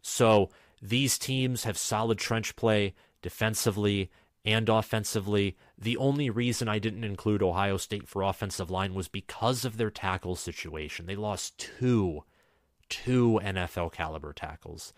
So 0.00 0.48
these 0.80 1.18
teams 1.18 1.64
have 1.64 1.76
solid 1.76 2.18
trench 2.18 2.56
play 2.56 2.94
defensively 3.20 4.10
and 4.44 4.68
offensively. 4.68 5.56
The 5.78 5.96
only 5.96 6.30
reason 6.30 6.68
I 6.68 6.78
didn't 6.78 7.04
include 7.04 7.42
Ohio 7.42 7.76
State 7.76 8.08
for 8.08 8.22
offensive 8.22 8.70
line 8.70 8.94
was 8.94 9.08
because 9.08 9.64
of 9.64 9.76
their 9.76 9.90
tackle 9.90 10.36
situation. 10.36 11.06
They 11.06 11.16
lost 11.16 11.58
two, 11.58 12.24
two 12.88 13.40
NFL 13.42 13.92
caliber 13.92 14.32
tackles, 14.32 14.92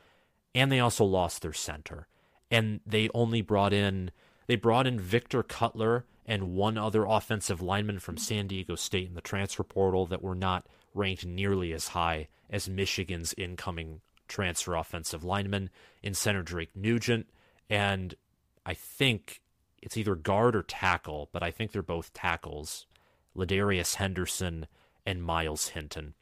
and 0.55 0.71
they 0.71 0.81
also 0.81 1.05
lost 1.05 1.43
their 1.43 1.53
center. 1.53 2.07
and 2.51 2.81
they 2.87 3.09
only 3.15 3.41
brought 3.41 3.73
in 3.73 4.11
they 4.47 4.57
brought 4.57 4.87
in 4.87 5.01
Victor 5.01 5.43
Cutler 5.43 6.05
and 6.27 6.55
one 6.55 6.77
other 6.77 7.05
offensive 7.05 7.63
lineman 7.63 7.99
from 7.99 8.17
San 8.19 8.47
Diego 8.47 8.75
State 8.75 9.09
in 9.09 9.15
the 9.15 9.21
transfer 9.21 9.63
portal 9.63 10.07
that 10.07 10.23
were 10.23 10.35
not 10.35 10.67
ranked 10.95 11.25
nearly 11.25 11.73
as 11.73 11.89
high 11.89 12.29
as 12.51 12.69
Michigan's 12.69 13.35
incoming 13.39 14.03
transfer 14.29 14.75
offensive 14.75 15.25
lineman 15.25 15.71
in 16.03 16.15
center 16.15 16.43
Drake 16.43 16.77
Nugent 16.77 17.27
and 17.71 18.15
I 18.65 18.75
think 18.75 19.43
it's 19.83 19.97
either 19.97 20.15
guard 20.15 20.55
or 20.55 20.63
tackle, 20.63 21.29
but 21.33 21.43
I 21.43 21.51
think 21.51 21.73
they're 21.73 21.83
both 21.83 22.13
tackles. 22.13 22.87
Ladarius 23.37 23.97
Henderson 23.97 24.67
and 25.05 25.23
Myles 25.23 25.69
Hinton. 25.69 26.15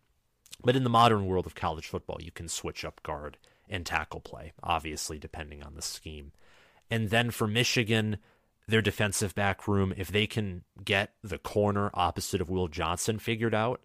But 0.63 0.77
in 0.77 0.85
the 0.85 0.91
modern 0.91 1.27
world 1.27 1.47
of 1.47 1.55
college 1.55 1.87
football, 1.87 2.19
you 2.21 2.31
can 2.31 2.49
switch 2.49 2.85
up 2.85 3.03
guard 3.03 3.39
and 3.69 3.87
tackle 3.87 4.21
play, 4.21 4.53
obviously, 4.63 5.19
depending 5.19 5.63
on 5.63 5.75
the 5.75 5.83
scheme. 5.83 6.33
And 6.91 7.11
then 7.11 7.31
for 7.31 7.47
Michigan, 7.47 8.19
their 8.67 8.83
defensive 8.83 9.35
back 9.35 9.67
room, 9.69 9.95
if 9.97 10.11
they 10.11 10.27
can 10.27 10.65
get 10.85 11.13
the 11.23 11.39
corner 11.39 11.91
opposite 11.95 12.41
of 12.41 12.51
Will 12.51 12.69
Johnson 12.69 13.19
figured 13.19 13.55
out, 13.55 13.81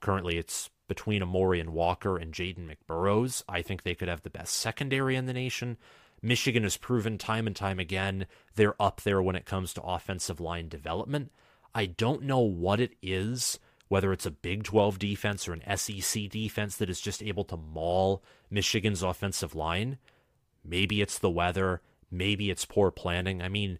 currently 0.00 0.38
it's 0.38 0.70
between 0.86 1.22
Amorion 1.22 1.72
Walker 1.72 2.16
and 2.16 2.32
Jaden 2.32 2.68
McBurrows. 2.68 3.42
I 3.48 3.62
think 3.62 3.82
they 3.82 3.94
could 3.94 4.08
have 4.08 4.22
the 4.22 4.30
best 4.30 4.54
secondary 4.54 5.16
in 5.16 5.26
the 5.26 5.32
nation. 5.32 5.76
Michigan 6.22 6.62
has 6.64 6.76
proven 6.76 7.18
time 7.18 7.46
and 7.46 7.54
time 7.54 7.78
again 7.78 8.26
they're 8.54 8.80
up 8.80 9.02
there 9.02 9.22
when 9.22 9.36
it 9.36 9.46
comes 9.46 9.72
to 9.74 9.82
offensive 9.82 10.40
line 10.40 10.68
development. 10.68 11.30
I 11.74 11.86
don't 11.86 12.22
know 12.22 12.40
what 12.40 12.80
it 12.80 12.94
is, 13.02 13.58
whether 13.88 14.12
it's 14.12 14.26
a 14.26 14.30
Big 14.30 14.64
12 14.64 14.98
defense 14.98 15.46
or 15.46 15.52
an 15.52 15.76
SEC 15.76 16.28
defense 16.28 16.76
that 16.76 16.90
is 16.90 17.00
just 17.00 17.22
able 17.22 17.44
to 17.44 17.56
maul 17.56 18.22
Michigan's 18.50 19.02
offensive 19.02 19.54
line. 19.54 19.98
Maybe 20.64 21.00
it's 21.00 21.18
the 21.18 21.30
weather, 21.30 21.82
maybe 22.10 22.50
it's 22.50 22.64
poor 22.64 22.90
planning. 22.90 23.42
I 23.42 23.48
mean, 23.48 23.78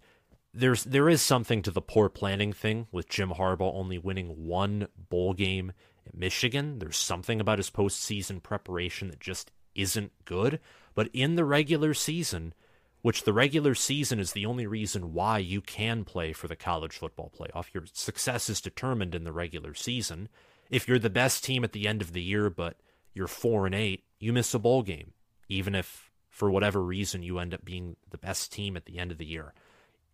there's 0.55 0.85
there 0.85 1.09
is 1.09 1.23
something 1.23 1.63
to 1.63 1.71
the 1.71 1.83
poor 1.83 2.09
planning 2.09 2.53
thing 2.53 2.87
with 2.91 3.09
Jim 3.09 3.31
Harbaugh 3.31 3.75
only 3.75 3.99
winning 3.99 4.47
one 4.47 4.89
bowl 5.11 5.35
game 5.35 5.73
at 6.07 6.17
Michigan. 6.17 6.79
There's 6.79 6.97
something 6.97 7.41
about 7.41 7.59
his 7.59 7.71
postseason 7.71 8.43
preparation 8.43 9.09
that 9.09 9.21
just 9.21 9.51
isn't 9.75 10.13
good. 10.25 10.59
But 10.99 11.11
in 11.13 11.37
the 11.37 11.45
regular 11.45 11.95
season, 11.95 12.55
which 13.03 13.23
the 13.23 13.33
regular 13.33 13.77
season 13.77 14.19
is 14.19 14.33
the 14.33 14.45
only 14.45 14.67
reason 14.67 15.15
why 15.15 15.39
you 15.39 15.61
can 15.61 16.03
play 16.03 16.33
for 16.33 16.49
the 16.49 16.57
college 16.57 16.97
football 16.97 17.31
playoff, 17.39 17.73
your 17.73 17.85
success 17.93 18.51
is 18.51 18.61
determined 18.61 19.15
in 19.15 19.23
the 19.23 19.31
regular 19.31 19.75
season. 19.75 20.29
If 20.71 20.89
you're 20.89 20.99
the 20.99 21.09
best 21.09 21.45
team 21.45 21.63
at 21.63 21.71
the 21.71 21.87
end 21.87 22.03
of 22.03 22.15
the 22.15 22.21
year, 22.21 22.51
but 22.51 22.81
you're 23.15 23.29
four 23.29 23.65
and 23.65 23.77
eight, 23.77 24.07
you 24.19 24.33
miss 24.33 24.53
a 24.55 24.59
bowl 24.59 24.83
game, 24.83 25.13
even 25.49 25.77
if 25.77 26.11
for 26.31 26.51
whatever 26.51 26.83
reason 26.83 27.23
you 27.23 27.39
end 27.39 27.55
up 27.55 27.65
being 27.65 27.95
the 28.11 28.19
best 28.19 28.51
team 28.51 28.77
at 28.77 28.87
the 28.87 28.99
end 28.99 29.13
of 29.13 29.19
the 29.19 29.25
year. 29.25 29.55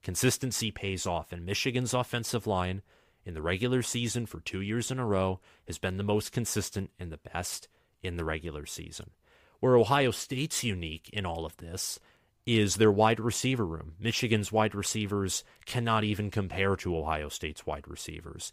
Consistency 0.02 0.70
pays 0.70 1.06
off, 1.06 1.32
and 1.32 1.46
Michigan's 1.46 1.94
offensive 1.94 2.46
line 2.46 2.82
in 3.24 3.32
the 3.32 3.40
regular 3.40 3.80
season 3.80 4.26
for 4.26 4.40
two 4.40 4.60
years 4.60 4.90
in 4.90 4.98
a 4.98 5.06
row 5.06 5.40
has 5.66 5.78
been 5.78 5.96
the 5.96 6.04
most 6.04 6.30
consistent 6.30 6.90
and 6.98 7.10
the 7.10 7.16
best 7.16 7.68
in 8.02 8.18
the 8.18 8.24
regular 8.26 8.66
season. 8.66 9.12
Where 9.60 9.76
Ohio 9.76 10.10
State's 10.10 10.62
unique 10.62 11.10
in 11.12 11.24
all 11.24 11.46
of 11.46 11.56
this 11.56 11.98
is 12.46 12.76
their 12.76 12.92
wide 12.92 13.20
receiver 13.20 13.64
room. 13.64 13.94
Michigan's 13.98 14.52
wide 14.52 14.74
receivers 14.74 15.44
cannot 15.64 16.04
even 16.04 16.30
compare 16.30 16.76
to 16.76 16.96
Ohio 16.96 17.28
State's 17.28 17.66
wide 17.66 17.88
receivers. 17.88 18.52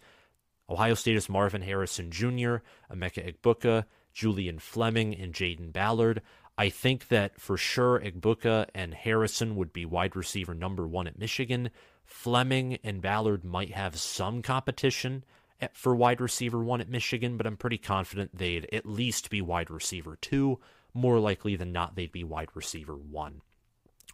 Ohio 0.70 0.94
State 0.94 1.18
is 1.18 1.28
Marvin 1.28 1.62
Harrison 1.62 2.12
Jr., 2.12 2.58
Emeka 2.90 3.36
Egbuka, 3.36 3.86
Julian 4.14 4.60
Fleming, 4.60 5.14
and 5.14 5.34
Jayden 5.34 5.74
Ballard. 5.74 6.22
I 6.58 6.70
think 6.70 7.10
that 7.10 7.40
for 7.40 7.58
sure 7.58 8.00
Egbuka 8.00 8.68
and 8.74 8.94
Harrison 8.94 9.56
would 9.58 9.74
be 9.74 9.86
wide 9.86 10.16
receiver 10.16 10.54
number 10.54 10.88
one 10.88 11.08
at 11.08 11.20
Michigan. 11.20 11.72
Fleming 12.06 12.78
and 12.84 13.02
Ballard 13.02 13.44
might 13.44 13.72
have 13.72 13.98
some 13.98 14.42
competition 14.42 15.26
at, 15.60 15.76
for 15.76 15.96
wide 15.96 16.22
receiver 16.22 16.64
one 16.64 16.82
at 16.82 16.90
Michigan, 16.90 17.36
but 17.36 17.48
I'm 17.48 17.58
pretty 17.58 17.78
confident 17.78 18.38
they'd 18.38 18.68
at 18.72 18.86
least 18.86 19.30
be 19.30 19.42
wide 19.42 19.70
receiver 19.70 20.18
two 20.22 20.60
more 20.94 21.20
likely 21.20 21.56
than 21.56 21.72
not, 21.72 21.96
they'd 21.96 22.12
be 22.12 22.24
wide 22.24 22.50
receiver 22.54 22.96
one. 22.96 23.42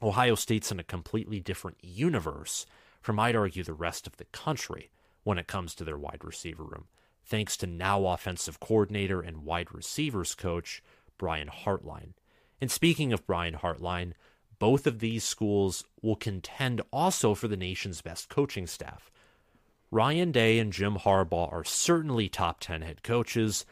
Ohio 0.01 0.35
State's 0.35 0.71
in 0.71 0.79
a 0.79 0.83
completely 0.83 1.39
different 1.39 1.77
universe 1.81 2.65
from, 3.01 3.19
I'd 3.19 3.35
argue, 3.35 3.63
the 3.63 3.73
rest 3.73 4.05
of 4.05 4.17
the 4.17 4.25
country 4.25 4.91
when 5.23 5.37
it 5.37 5.47
comes 5.47 5.73
to 5.75 5.83
their 5.83 5.97
wide 5.97 6.23
receiver 6.23 6.63
room, 6.63 6.85
thanks 7.25 7.57
to 7.57 7.67
now 7.67 8.05
offensive 8.05 8.59
coordinator 8.59 9.21
and 9.21 9.43
wide 9.43 9.73
receivers 9.73 10.35
coach 10.35 10.83
Brian 11.17 11.49
Hartline. 11.49 12.13
And 12.61 12.71
speaking 12.71 13.13
of 13.13 13.25
Brian 13.25 13.55
Hartline, 13.55 14.13
both 14.59 14.87
of 14.87 14.99
these 14.99 15.23
schools 15.23 15.83
will 16.01 16.15
contend 16.15 16.81
also 16.91 17.33
for 17.33 17.47
the 17.47 17.57
nation's 17.57 18.01
best 18.01 18.29
coaching 18.29 18.67
staff. 18.67 19.11
Ryan 19.91 20.31
Day 20.31 20.59
and 20.59 20.73
Jim 20.73 20.95
Harbaugh 20.95 21.51
are 21.51 21.63
certainly 21.63 22.27
top 22.27 22.59
10 22.59 22.81
head 22.81 23.03
coaches, 23.03 23.65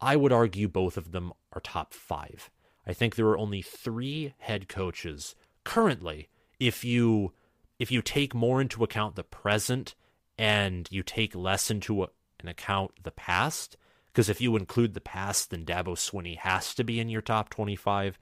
I 0.00 0.16
would 0.16 0.32
argue 0.32 0.68
both 0.68 0.96
of 0.96 1.12
them 1.12 1.32
are 1.52 1.60
top 1.60 1.94
five. 1.94 2.50
I 2.86 2.92
think 2.92 3.14
there 3.14 3.28
are 3.28 3.38
only 3.38 3.62
three 3.62 4.34
head 4.38 4.68
coaches 4.68 5.34
currently. 5.64 6.28
If 6.60 6.84
you 6.84 7.32
if 7.78 7.90
you 7.90 8.02
take 8.02 8.34
more 8.34 8.60
into 8.60 8.84
account 8.84 9.16
the 9.16 9.24
present 9.24 9.94
and 10.38 10.88
you 10.90 11.02
take 11.02 11.34
less 11.34 11.70
into 11.70 12.02
an 12.02 12.48
account 12.48 12.92
the 13.02 13.10
past, 13.10 13.76
because 14.12 14.28
if 14.28 14.40
you 14.40 14.56
include 14.56 14.94
the 14.94 15.00
past, 15.00 15.50
then 15.50 15.64
Dabo 15.64 15.96
Swinney 15.96 16.36
has 16.38 16.74
to 16.74 16.84
be 16.84 17.00
in 17.00 17.08
your 17.08 17.22
top 17.22 17.50
twenty-five. 17.50 18.18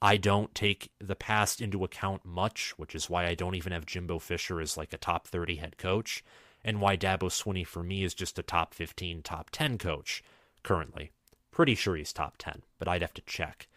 I 0.00 0.16
don't 0.16 0.52
take 0.52 0.90
the 1.00 1.14
past 1.14 1.60
into 1.60 1.84
account 1.84 2.24
much, 2.24 2.74
which 2.76 2.92
is 2.94 3.08
why 3.08 3.26
I 3.26 3.34
don't 3.34 3.54
even 3.54 3.72
have 3.72 3.86
Jimbo 3.86 4.18
Fisher 4.18 4.60
as 4.60 4.76
like 4.76 4.92
a 4.92 4.98
top 4.98 5.28
30 5.28 5.56
head 5.56 5.78
coach, 5.78 6.24
and 6.64 6.80
why 6.80 6.96
Dabo 6.96 7.30
Swinney 7.30 7.64
for 7.64 7.84
me 7.84 8.02
is 8.02 8.12
just 8.12 8.36
a 8.36 8.42
top 8.42 8.74
15, 8.74 9.22
top 9.22 9.50
10 9.50 9.78
coach 9.78 10.24
currently. 10.62 11.12
Pretty 11.50 11.74
sure 11.74 11.96
he's 11.96 12.12
top 12.12 12.36
10, 12.38 12.62
but 12.78 12.88
I'd 12.88 13.02
have 13.02 13.14
to 13.14 13.22
check. 13.22 13.68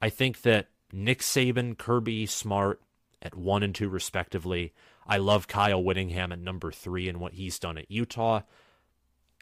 I 0.00 0.08
think 0.08 0.42
that 0.42 0.68
Nick 0.92 1.20
Saban, 1.20 1.76
Kirby, 1.76 2.26
Smart 2.26 2.80
at 3.20 3.36
one 3.36 3.62
and 3.62 3.74
two, 3.74 3.88
respectively. 3.88 4.72
I 5.06 5.16
love 5.16 5.48
Kyle 5.48 5.82
Whittingham 5.82 6.32
at 6.32 6.38
number 6.38 6.70
three 6.70 7.08
and 7.08 7.18
what 7.18 7.34
he's 7.34 7.58
done 7.58 7.78
at 7.78 7.90
Utah. 7.90 8.42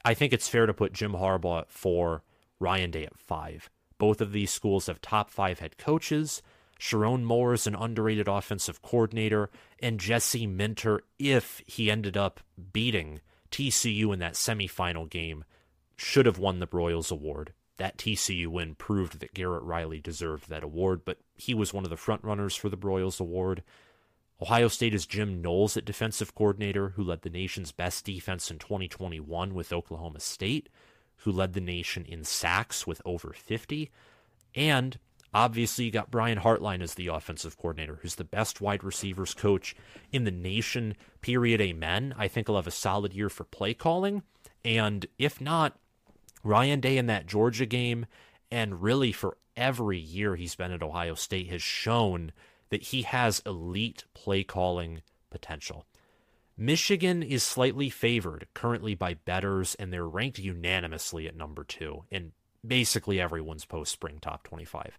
I 0.04 0.14
think 0.14 0.32
it's 0.32 0.48
fair 0.48 0.66
to 0.66 0.74
put 0.74 0.92
Jim 0.92 1.12
Harbaugh 1.12 1.62
at 1.62 1.70
four, 1.70 2.22
Ryan 2.58 2.90
Day 2.90 3.04
at 3.04 3.18
five. 3.18 3.68
Both 3.98 4.20
of 4.20 4.32
these 4.32 4.50
schools 4.50 4.86
have 4.86 5.00
top 5.00 5.30
five 5.30 5.58
head 5.58 5.78
coaches. 5.78 6.42
Sherrone 6.78 7.24
Moore 7.24 7.54
is 7.54 7.66
an 7.66 7.74
underrated 7.74 8.28
offensive 8.28 8.82
coordinator, 8.82 9.50
and 9.80 9.98
Jesse 9.98 10.46
Minter, 10.46 11.02
if 11.18 11.62
he 11.66 11.90
ended 11.90 12.16
up 12.16 12.40
beating 12.72 13.20
TCU 13.50 14.12
in 14.12 14.18
that 14.18 14.34
semifinal 14.34 15.08
game, 15.08 15.44
should 15.96 16.26
have 16.26 16.38
won 16.38 16.60
the 16.60 16.66
Broyles 16.66 17.10
Award 17.10 17.52
that 17.78 17.98
TCU 17.98 18.46
win 18.46 18.74
proved 18.74 19.20
that 19.20 19.34
Garrett 19.34 19.62
Riley 19.62 20.00
deserved 20.00 20.48
that 20.48 20.62
award, 20.62 21.04
but 21.04 21.18
he 21.34 21.54
was 21.54 21.74
one 21.74 21.84
of 21.84 21.90
the 21.90 21.96
frontrunners 21.96 22.58
for 22.58 22.68
the 22.68 22.76
Broyles 22.76 23.20
Award. 23.20 23.62
Ohio 24.40 24.68
State 24.68 24.94
is 24.94 25.06
Jim 25.06 25.40
Knowles 25.40 25.76
at 25.76 25.84
defensive 25.84 26.34
coordinator, 26.34 26.90
who 26.90 27.02
led 27.02 27.22
the 27.22 27.30
nation's 27.30 27.72
best 27.72 28.04
defense 28.04 28.50
in 28.50 28.58
2021 28.58 29.54
with 29.54 29.72
Oklahoma 29.72 30.20
State, 30.20 30.68
who 31.18 31.32
led 31.32 31.52
the 31.52 31.60
nation 31.60 32.04
in 32.04 32.24
sacks 32.24 32.86
with 32.86 33.00
over 33.04 33.32
50. 33.32 33.90
And 34.54 34.98
obviously, 35.32 35.86
you 35.86 35.90
got 35.90 36.10
Brian 36.10 36.38
Hartline 36.38 36.82
as 36.82 36.94
the 36.94 37.08
offensive 37.08 37.56
coordinator, 37.56 37.98
who's 38.02 38.16
the 38.16 38.24
best 38.24 38.60
wide 38.60 38.84
receivers 38.84 39.34
coach 39.34 39.74
in 40.12 40.24
the 40.24 40.30
nation, 40.30 40.96
period. 41.20 41.60
Amen. 41.60 42.14
I 42.16 42.28
think 42.28 42.46
he'll 42.48 42.56
have 42.56 42.66
a 42.66 42.70
solid 42.70 43.14
year 43.14 43.28
for 43.28 43.44
play 43.44 43.74
calling. 43.74 44.22
And 44.64 45.06
if 45.18 45.40
not, 45.40 45.78
Ryan 46.46 46.80
Day 46.80 46.96
in 46.96 47.06
that 47.06 47.26
Georgia 47.26 47.66
game, 47.66 48.06
and 48.50 48.82
really 48.82 49.12
for 49.12 49.36
every 49.56 49.98
year 49.98 50.36
he's 50.36 50.54
been 50.54 50.72
at 50.72 50.82
Ohio 50.82 51.14
State, 51.14 51.48
has 51.48 51.62
shown 51.62 52.32
that 52.70 52.84
he 52.84 53.02
has 53.02 53.42
elite 53.44 54.04
play 54.14 54.44
calling 54.44 55.02
potential. 55.30 55.86
Michigan 56.56 57.22
is 57.22 57.42
slightly 57.42 57.90
favored 57.90 58.46
currently 58.54 58.94
by 58.94 59.14
bettors, 59.14 59.74
and 59.74 59.92
they're 59.92 60.08
ranked 60.08 60.38
unanimously 60.38 61.26
at 61.26 61.36
number 61.36 61.64
two 61.64 62.04
in 62.10 62.32
basically 62.66 63.20
everyone's 63.20 63.64
post 63.64 63.92
spring 63.92 64.18
top 64.20 64.42
25. 64.44 64.98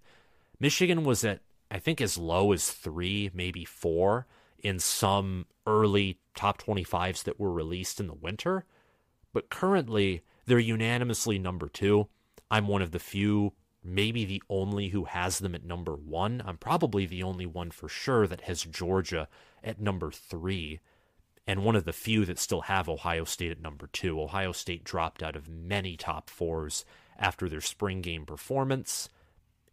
Michigan 0.60 1.04
was 1.04 1.24
at, 1.24 1.42
I 1.72 1.80
think, 1.80 2.00
as 2.00 2.18
low 2.18 2.52
as 2.52 2.72
three, 2.72 3.32
maybe 3.34 3.66
four 3.66 4.28
in 4.60 4.80
some 4.80 5.46
early 5.66 6.20
top 6.36 6.62
25s 6.62 7.24
that 7.24 7.40
were 7.40 7.52
released 7.52 8.00
in 8.00 8.08
the 8.08 8.14
winter. 8.14 8.66
But 9.34 9.50
currently, 9.50 10.22
they're 10.48 10.60
unanimously 10.60 11.38
number 11.38 11.70
two. 11.70 12.08
I'm 12.50 12.68
one 12.68 12.82
of 12.82 12.92
the 12.92 13.00
few, 13.00 13.54
maybe 13.84 14.26
the 14.26 14.42
only 14.50 14.90
who 14.90 15.06
has 15.06 15.40
them 15.40 15.54
at 15.54 15.66
number 15.66 15.96
one. 15.96 16.42
I'm 16.46 16.58
probably 16.58 17.06
the 17.06 17.24
only 17.24 17.46
one 17.46 17.72
for 17.72 17.88
sure 17.90 18.26
that 18.28 18.42
has 18.42 18.64
Georgia 18.64 19.28
at 19.64 19.80
number 19.80 20.12
three, 20.12 20.80
and 21.46 21.64
one 21.64 21.76
of 21.76 21.86
the 21.86 21.94
few 21.94 22.26
that 22.26 22.40
still 22.40 22.62
have 22.62 22.90
Ohio 22.90 23.26
State 23.26 23.52
at 23.52 23.62
number 23.62 23.88
two. 23.88 24.22
Ohio 24.22 24.52
State 24.52 24.84
dropped 24.84 25.22
out 25.22 25.36
of 25.36 25.50
many 25.50 25.96
top 25.96 26.30
fours 26.30 26.86
after 27.20 27.50
their 27.50 27.62
spring 27.62 28.02
game 28.02 28.26
performance, 28.26 29.10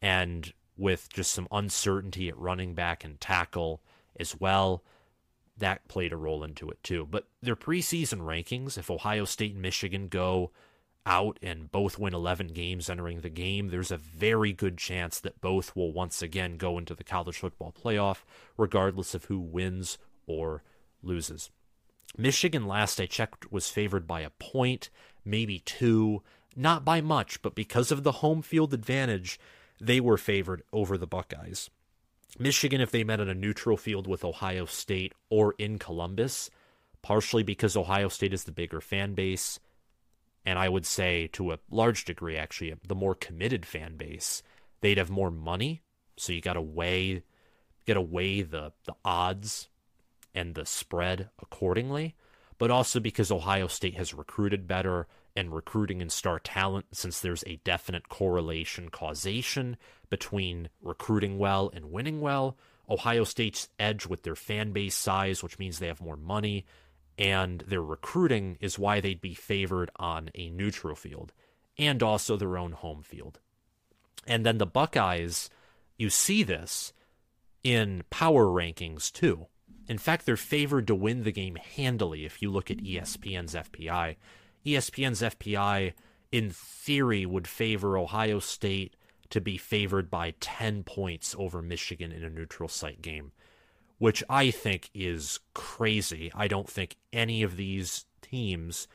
and 0.03 0.53
with 0.77 1.09
just 1.13 1.33
some 1.33 1.49
uncertainty 1.53 2.29
at 2.29 2.39
running 2.39 2.75
back 2.75 3.05
and 3.05 3.21
tackle 3.21 3.81
as 4.19 4.39
well. 4.39 4.83
That 5.57 5.87
played 5.87 6.13
a 6.13 6.17
role 6.17 6.43
into 6.43 6.69
it 6.69 6.83
too. 6.83 7.07
But 7.09 7.29
their 7.41 7.55
preseason 7.55 8.21
rankings, 8.21 8.77
if 8.77 8.91
Ohio 8.91 9.25
State 9.25 9.53
and 9.53 9.63
Michigan 9.63 10.09
go 10.09 10.51
out 11.07 11.39
and 11.43 11.71
both 11.71 11.99
win 11.99 12.15
11 12.15 12.49
games 12.49 12.89
entering 12.89 13.21
the 13.21 13.29
game, 13.29 13.69
there's 13.69 13.91
a 13.91 13.97
very 13.97 14.53
good 14.53 14.79
chance 14.79 15.21
that 15.21 15.41
both 15.41 15.75
will 15.77 15.93
once 15.93 16.23
again 16.23 16.57
go 16.57 16.79
into 16.79 16.95
the 16.95 17.05
college 17.05 17.39
football 17.39 17.73
playoff, 17.73 18.23
regardless 18.57 19.15
of 19.15 19.27
who 19.27 19.39
wins 19.39 19.99
or 20.27 20.63
loses. 21.03 21.51
Michigan, 22.17 22.67
last 22.67 23.01
I 23.01 23.07
checked, 23.07 23.51
was 23.51 23.69
favored 23.69 24.07
by 24.07 24.21
a 24.21 24.31
point, 24.31 24.89
maybe 25.25 25.59
two, 25.61 26.23
not 26.57 26.85
by 26.85 27.01
much, 27.01 27.43
but 27.43 27.55
because 27.55 27.91
of 27.91 28.03
the 28.03 28.13
home 28.13 28.43
field 28.43 28.73
advantage, 28.73 29.39
they 29.81 30.01
were 30.01 30.17
favored 30.17 30.63
over 30.73 30.97
the 30.97 31.07
Buckeyes. 31.07 31.71
Michigan, 32.39 32.81
if 32.81 32.91
they 32.91 33.05
met 33.05 33.21
on 33.21 33.29
a 33.29 33.35
neutral 33.35 33.77
field 33.77 34.07
with 34.07 34.25
Ohio 34.25 34.65
State 34.65 35.13
or 35.29 35.55
in 35.59 35.79
Columbus, 35.79 36.51
partially 37.03 37.43
because 37.43 37.77
Ohio 37.77 38.09
State 38.09 38.33
is 38.33 38.45
the 38.45 38.53
bigger 38.53 38.81
fan 38.81 39.15
base, 39.15 39.61
and 40.45 40.59
I 40.59 40.69
would 40.69 40.87
say 40.87 41.29
to 41.29 41.53
a 41.53 41.59
large 41.71 42.05
degree, 42.05 42.37
actually, 42.37 42.75
the 42.87 42.95
more 42.95 43.15
committed 43.15 43.65
fan 43.65 43.97
base, 43.97 44.43
they'd 44.81 44.99
have 44.99 45.11
more 45.11 45.31
money. 45.31 45.83
So 46.17 46.33
you 46.33 46.41
got 46.41 46.55
to 46.55 46.63
weigh, 46.63 47.23
to 47.87 48.01
weigh 48.01 48.43
the 48.43 48.73
the 48.85 48.95
odds 49.05 49.69
and 50.35 50.55
the 50.55 50.67
spread 50.67 51.31
accordingly. 51.41 52.15
But 52.59 52.71
also 52.71 53.01
because 53.01 53.33
Ohio 53.33 53.67
State 53.67 53.97
has 53.97 54.15
recruited 54.15 54.67
better 54.67 55.09
and 55.37 55.53
recruiting 55.53 56.01
and 56.01 56.13
star 56.13 56.39
talent, 56.39 56.87
since 56.93 57.19
there's 57.19 57.43
a 57.47 57.61
definite 57.65 58.09
correlation 58.09 58.89
causation 58.89 59.77
between 60.09 60.69
recruiting 60.81 61.39
well 61.39 61.71
and 61.75 61.91
winning 61.91 62.21
well. 62.21 62.57
Ohio 62.89 63.25
State's 63.25 63.69
edge 63.79 64.07
with 64.07 64.23
their 64.23 64.37
fan 64.37 64.73
base 64.73 64.95
size, 64.95 65.43
which 65.43 65.59
means 65.59 65.79
they 65.79 65.89
have 65.89 66.01
more 66.01 66.17
money, 66.17 66.67
and 67.19 67.61
their 67.61 67.83
recruiting 67.83 68.57
is 68.61 68.79
why 68.79 69.01
they'd 69.01 69.21
be 69.21 69.35
favored 69.35 69.91
on 69.97 70.31
a 70.35 70.51
neutral 70.51 70.97
field 70.97 71.33
and 71.79 72.03
also 72.03 72.37
their 72.37 72.57
own 72.57 72.73
home 72.73 73.03
field. 73.03 73.41
And 74.27 74.45
then 74.45 74.59
the 74.59 74.67
Buckeyes, 74.67 75.51
you 75.97 76.11
see 76.11 76.43
this 76.43 76.93
in 77.63 78.05
power 78.11 78.47
rankings 78.47 79.13
too. 79.13 79.47
In 79.89 79.99
fact, 79.99 80.25
they're 80.25 80.37
favored 80.37 80.87
to 80.87 80.95
win 80.95 81.25
the 81.25 81.33
game 81.33 81.57
handily 81.57 82.25
if 82.25 82.41
you 82.41 82.51
look 82.51 82.71
at 82.71 82.79
ESPN's 82.79 83.55
FPI. 83.55 84.17
ESPN's 84.65 85.21
FPI, 85.21 85.93
in 86.33 86.51
theory, 86.51 87.27
would 87.27 87.47
favor 87.47 87.99
Ohio 87.99 88.39
State 88.39 88.97
to 89.31 89.41
be 89.41 89.59
favored 89.59 90.11
by 90.11 90.35
10 90.41 90.85
points 90.85 91.35
over 91.39 91.61
Michigan 91.61 92.13
in 92.13 92.25
a 92.25 92.31
neutral 92.31 92.69
site 92.69 93.03
game 93.03 93.33
which 93.99 94.23
I 94.29 94.51
think 94.51 94.91
is 94.95 95.41
crazy. 95.55 96.31
I 96.35 96.49
don't 96.49 96.69
think 96.69 96.97
any 97.13 97.43
of 97.43 97.57
these 97.57 98.07
teams, 98.23 98.89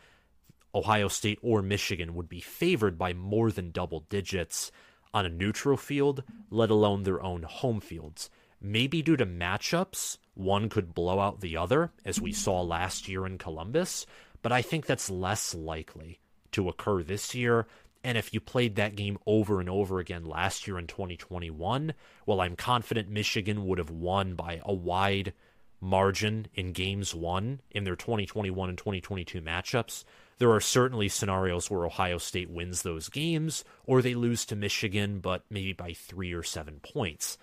Ohio 0.74 1.08
State 1.08 1.39
or 1.41 1.62
Michigan, 1.62 2.15
would 2.15 2.29
be 2.29 2.41
favored 2.41 2.98
by 2.98 3.13
more 3.13 3.51
than 3.51 3.72
double 3.72 4.06
digits 4.10 4.72
on 5.13 5.25
a 5.25 5.29
neutral 5.29 5.77
field, 5.77 6.24
let 6.50 6.70
alone 6.70 7.03
their 7.03 7.22
own 7.22 7.44
home 7.44 7.79
fields. 7.79 8.29
Maybe 8.62 9.01
due 9.01 9.18
to 9.18 9.25
matchups, 9.25 10.18
one 10.34 10.70
could 10.70 10.94
blow 10.94 11.20
out 11.20 11.39
the 11.39 11.58
other, 11.58 11.91
as 12.06 12.20
we 12.20 12.32
saw 12.34 12.62
last 12.62 13.08
year 13.08 13.25
in 13.25 13.38
Columbus, 13.38 14.06
but 14.41 14.51
I 14.51 14.62
think 14.62 14.86
that's 14.86 15.10
less 15.10 15.56
likely 15.56 16.20
to 16.51 16.70
occur 16.70 17.03
this 17.03 17.34
year. 17.34 17.68
And 18.03 18.18
if 18.18 18.34
you 18.34 18.39
played 18.39 18.75
that 18.75 18.96
game 18.96 19.18
over 19.25 19.60
and 19.60 19.70
over 19.70 20.00
again 20.00 20.25
last 20.25 20.68
year 20.68 20.79
in 20.79 20.88
2021, 20.88 21.94
well, 22.25 22.39
I'm 22.39 22.56
confident 22.56 23.10
Michigan 23.10 23.65
would 23.65 23.77
have 23.77 23.89
won 23.89 24.36
by 24.36 24.62
a 24.63 24.74
wide 24.74 25.34
margin 25.82 26.48
in 26.53 26.72
games 26.72 27.13
won 27.13 27.62
in 27.72 27.84
their 27.84 27.96
2021 27.96 28.70
and 28.70 28.77
2022 28.77 29.41
matchups. 29.41 30.04
There 30.38 30.52
are 30.52 30.62
certainly 30.62 31.10
scenarios 31.10 31.69
where 31.69 31.86
Ohio 31.86 32.17
State 32.17 32.50
wins 32.50 32.82
those 32.82 33.10
games 33.10 33.65
or 33.86 34.02
they 34.02 34.15
lose 34.15 34.45
to 34.45 34.56
Michigan, 34.56 35.19
but 35.19 35.43
maybe 35.50 35.73
by 35.73 35.93
three 35.93 36.34
or 36.34 36.43
seven 36.43 36.80
points. 36.82 37.38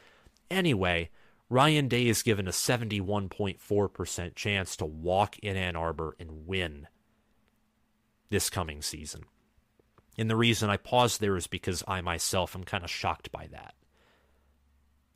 Anyway, 0.51 1.11
Ryan 1.51 1.89
Day 1.89 2.07
is 2.07 2.23
given 2.23 2.49
a 2.49 2.53
71.4% 2.53 4.35
chance 4.35 4.77
to 4.77 4.87
walk 4.87 5.39
in 5.41 5.57
Ann 5.57 5.77
Arbor 5.77 6.17
and 6.19 6.47
win 6.47 6.89
this 8.31 8.51
coming 8.51 8.83
season. 8.83 9.25
And 10.19 10.31
the 10.31 10.37
reason 10.37 10.71
I 10.71 10.77
pause 10.77 11.19
there 11.19 11.37
is 11.37 11.47
because 11.47 11.83
I 11.87 12.01
myself 12.01 12.57
am 12.57 12.65
kind 12.65 12.85
of 12.85 12.91
shocked 12.91 13.31
by 13.31 13.49
that. 13.49 13.75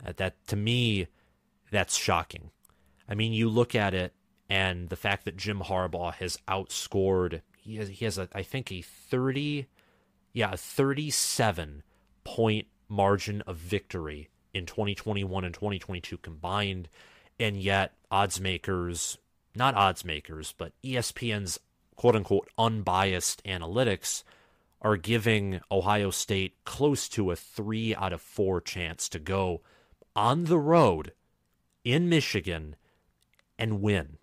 That, 0.04 0.16
that 0.18 0.46
to 0.48 0.56
me, 0.56 1.08
that's 1.70 1.96
shocking. 1.96 2.50
I 3.08 3.14
mean, 3.14 3.32
you 3.32 3.48
look 3.48 3.74
at 3.74 3.94
it, 3.94 4.12
and 4.48 4.88
the 4.88 4.96
fact 4.96 5.24
that 5.24 5.36
Jim 5.36 5.60
Harbaugh 5.60 6.14
has 6.14 6.38
outscored, 6.48 7.40
he 7.56 7.76
has, 7.76 7.88
he 7.88 8.04
has 8.04 8.18
a, 8.18 8.28
I 8.34 8.42
think 8.42 8.70
a 8.70 8.82
thirty, 8.82 9.66
yeah, 10.32 10.52
a 10.52 10.56
thirty-seven 10.56 11.82
point 12.24 12.66
margin 12.88 13.42
of 13.42 13.56
victory 13.56 14.28
in 14.52 14.66
2021 14.66 15.44
and 15.44 15.54
2022 15.54 16.18
combined, 16.18 16.88
and 17.38 17.56
yet 17.56 17.94
odds 18.10 18.40
makers, 18.40 19.18
not 19.54 19.74
odds 19.74 20.04
makers, 20.04 20.54
but 20.56 20.72
ESPN's 20.84 21.58
quote 21.96 22.16
unquote 22.16 22.48
unbiased 22.58 23.42
analytics 23.44 24.24
are 24.82 24.96
giving 24.96 25.60
Ohio 25.70 26.10
State 26.10 26.54
close 26.64 27.08
to 27.10 27.30
a 27.30 27.36
three 27.36 27.94
out 27.94 28.12
of 28.12 28.20
four 28.20 28.60
chance 28.60 29.08
to 29.10 29.18
go 29.18 29.60
on 30.16 30.44
the 30.44 30.58
road 30.58 31.12
in 31.84 32.08
Michigan 32.08 32.76
and 33.58 33.82
win. 33.82 34.16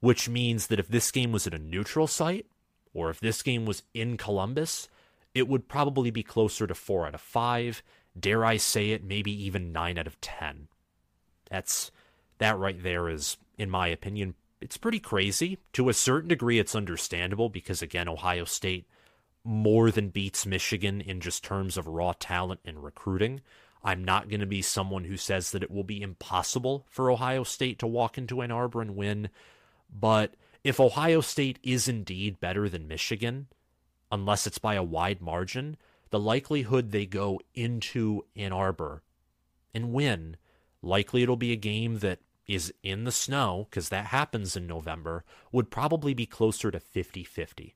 Which 0.00 0.28
means 0.28 0.66
that 0.66 0.80
if 0.80 0.88
this 0.88 1.10
game 1.10 1.32
was 1.32 1.46
at 1.46 1.54
a 1.54 1.58
neutral 1.58 2.06
site, 2.06 2.46
or 2.94 3.10
if 3.10 3.20
this 3.20 3.42
game 3.42 3.64
was 3.64 3.82
in 3.94 4.16
Columbus, 4.16 4.88
it 5.34 5.48
would 5.48 5.68
probably 5.68 6.10
be 6.10 6.22
closer 6.22 6.66
to 6.66 6.74
four 6.74 7.06
out 7.06 7.14
of 7.14 7.20
five. 7.20 7.82
Dare 8.18 8.44
I 8.44 8.56
say 8.56 8.90
it, 8.90 9.04
maybe 9.04 9.32
even 9.44 9.72
nine 9.72 9.98
out 9.98 10.06
of 10.06 10.20
ten. 10.20 10.68
That's 11.50 11.90
that 12.38 12.58
right 12.58 12.82
there 12.82 13.08
is, 13.08 13.36
in 13.56 13.70
my 13.70 13.88
opinion, 13.88 14.34
it's 14.60 14.76
pretty 14.76 15.00
crazy. 15.00 15.58
To 15.74 15.88
a 15.88 15.94
certain 15.94 16.28
degree, 16.28 16.58
it's 16.58 16.74
understandable 16.74 17.48
because 17.48 17.82
again, 17.82 18.08
Ohio 18.08 18.44
State 18.44 18.86
more 19.44 19.90
than 19.90 20.08
beats 20.08 20.46
Michigan 20.46 21.00
in 21.00 21.20
just 21.20 21.42
terms 21.42 21.76
of 21.76 21.86
raw 21.86 22.12
talent 22.18 22.60
and 22.64 22.82
recruiting. 22.82 23.40
I'm 23.84 24.04
not 24.04 24.28
going 24.28 24.40
to 24.40 24.46
be 24.46 24.62
someone 24.62 25.04
who 25.04 25.16
says 25.16 25.50
that 25.50 25.62
it 25.62 25.70
will 25.70 25.84
be 25.84 26.02
impossible 26.02 26.86
for 26.88 27.10
Ohio 27.10 27.42
State 27.42 27.78
to 27.80 27.86
walk 27.86 28.16
into 28.16 28.40
Ann 28.40 28.52
Arbor 28.52 28.80
and 28.80 28.94
win. 28.94 29.28
But 29.92 30.34
if 30.62 30.78
Ohio 30.78 31.20
State 31.20 31.58
is 31.62 31.88
indeed 31.88 32.38
better 32.38 32.68
than 32.68 32.86
Michigan, 32.86 33.48
unless 34.12 34.46
it's 34.46 34.58
by 34.58 34.74
a 34.74 34.82
wide 34.82 35.20
margin, 35.20 35.76
the 36.10 36.20
likelihood 36.20 36.90
they 36.90 37.06
go 37.06 37.40
into 37.54 38.24
Ann 38.36 38.52
Arbor 38.52 39.02
and 39.74 39.92
win, 39.92 40.36
likely 40.80 41.22
it'll 41.22 41.36
be 41.36 41.52
a 41.52 41.56
game 41.56 41.98
that 41.98 42.20
is 42.46 42.72
in 42.82 43.04
the 43.04 43.12
snow, 43.12 43.66
because 43.70 43.88
that 43.88 44.06
happens 44.06 44.56
in 44.56 44.66
November, 44.66 45.24
would 45.50 45.70
probably 45.70 46.14
be 46.14 46.26
closer 46.26 46.70
to 46.70 46.78
50 46.78 47.24
50 47.24 47.74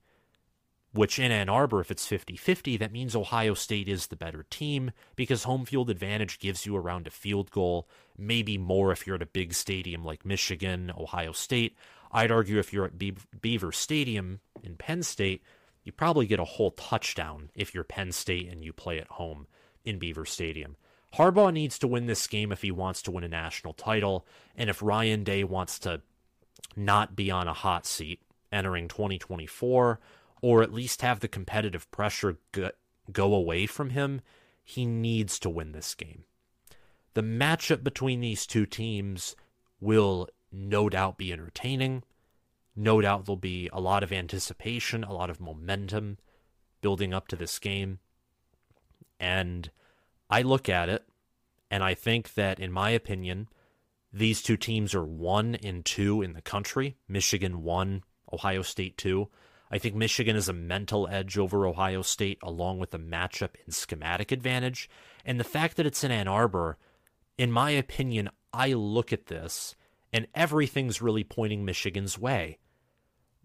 which 0.96 1.18
in 1.18 1.30
Ann 1.30 1.48
Arbor, 1.48 1.80
if 1.80 1.90
it's 1.90 2.06
50 2.06 2.36
50, 2.36 2.76
that 2.78 2.92
means 2.92 3.14
Ohio 3.14 3.54
State 3.54 3.88
is 3.88 4.06
the 4.06 4.16
better 4.16 4.44
team 4.50 4.90
because 5.14 5.44
home 5.44 5.64
field 5.64 5.90
advantage 5.90 6.38
gives 6.38 6.66
you 6.66 6.76
around 6.76 7.06
a 7.06 7.10
field 7.10 7.50
goal, 7.50 7.88
maybe 8.16 8.58
more 8.58 8.92
if 8.92 9.06
you're 9.06 9.16
at 9.16 9.22
a 9.22 9.26
big 9.26 9.54
stadium 9.54 10.04
like 10.04 10.24
Michigan, 10.24 10.92
Ohio 10.98 11.32
State. 11.32 11.76
I'd 12.12 12.30
argue 12.30 12.58
if 12.58 12.72
you're 12.72 12.86
at 12.86 12.98
Be- 12.98 13.16
Beaver 13.40 13.72
Stadium 13.72 14.40
in 14.62 14.76
Penn 14.76 15.02
State, 15.02 15.42
you 15.84 15.92
probably 15.92 16.26
get 16.26 16.40
a 16.40 16.44
whole 16.44 16.70
touchdown 16.72 17.50
if 17.54 17.74
you're 17.74 17.84
Penn 17.84 18.10
State 18.10 18.50
and 18.50 18.64
you 18.64 18.72
play 18.72 18.98
at 18.98 19.08
home 19.08 19.46
in 19.84 19.98
Beaver 19.98 20.24
Stadium. 20.24 20.76
Harbaugh 21.14 21.52
needs 21.52 21.78
to 21.78 21.86
win 21.86 22.06
this 22.06 22.26
game 22.26 22.52
if 22.52 22.62
he 22.62 22.70
wants 22.70 23.02
to 23.02 23.10
win 23.10 23.24
a 23.24 23.28
national 23.28 23.72
title, 23.72 24.26
and 24.56 24.68
if 24.68 24.82
Ryan 24.82 25.24
Day 25.24 25.44
wants 25.44 25.78
to 25.80 26.02
not 26.74 27.14
be 27.14 27.30
on 27.30 27.48
a 27.48 27.52
hot 27.52 27.86
seat 27.86 28.20
entering 28.52 28.88
2024 28.88 30.00
or 30.42 30.62
at 30.62 30.72
least 30.72 31.02
have 31.02 31.20
the 31.20 31.28
competitive 31.28 31.90
pressure 31.90 32.38
go 33.12 33.34
away 33.34 33.66
from 33.66 33.90
him, 33.90 34.20
he 34.62 34.84
needs 34.84 35.38
to 35.38 35.50
win 35.50 35.72
this 35.72 35.94
game. 35.94 36.24
The 37.14 37.22
matchup 37.22 37.82
between 37.82 38.20
these 38.20 38.46
two 38.46 38.66
teams 38.66 39.36
will 39.80 40.28
no 40.52 40.88
doubt 40.88 41.18
be 41.18 41.32
entertaining. 41.32 42.02
No 42.74 43.00
doubt 43.00 43.24
there'll 43.24 43.36
be 43.36 43.70
a 43.72 43.80
lot 43.80 44.02
of 44.02 44.12
anticipation, 44.12 45.02
a 45.02 45.12
lot 45.12 45.30
of 45.30 45.40
momentum 45.40 46.18
building 46.82 47.14
up 47.14 47.26
to 47.28 47.36
this 47.36 47.58
game. 47.58 48.00
And 49.18 49.70
I 50.28 50.42
look 50.42 50.68
at 50.68 50.88
it 50.88 51.04
and 51.70 51.82
I 51.82 51.94
think 51.94 52.34
that, 52.34 52.60
in 52.60 52.70
my 52.70 52.90
opinion, 52.90 53.48
these 54.12 54.42
two 54.42 54.56
teams 54.56 54.94
are 54.94 55.04
one 55.04 55.54
and 55.54 55.84
two 55.84 56.22
in 56.22 56.34
the 56.34 56.42
country. 56.42 56.96
Michigan 57.08 57.62
one, 57.62 58.02
Ohio 58.32 58.62
State 58.62 58.98
two. 58.98 59.28
I 59.70 59.78
think 59.78 59.94
Michigan 59.94 60.36
is 60.36 60.48
a 60.48 60.52
mental 60.52 61.08
edge 61.08 61.36
over 61.36 61.66
Ohio 61.66 62.02
State, 62.02 62.38
along 62.42 62.78
with 62.78 62.94
a 62.94 62.98
matchup 62.98 63.50
and 63.64 63.74
schematic 63.74 64.30
advantage. 64.30 64.88
And 65.24 65.40
the 65.40 65.44
fact 65.44 65.76
that 65.76 65.86
it's 65.86 66.04
in 66.04 66.10
Ann 66.10 66.28
Arbor, 66.28 66.78
in 67.36 67.50
my 67.50 67.70
opinion, 67.70 68.30
I 68.52 68.72
look 68.72 69.12
at 69.12 69.26
this 69.26 69.74
and 70.12 70.28
everything's 70.34 71.02
really 71.02 71.24
pointing 71.24 71.64
Michigan's 71.64 72.18
way. 72.18 72.58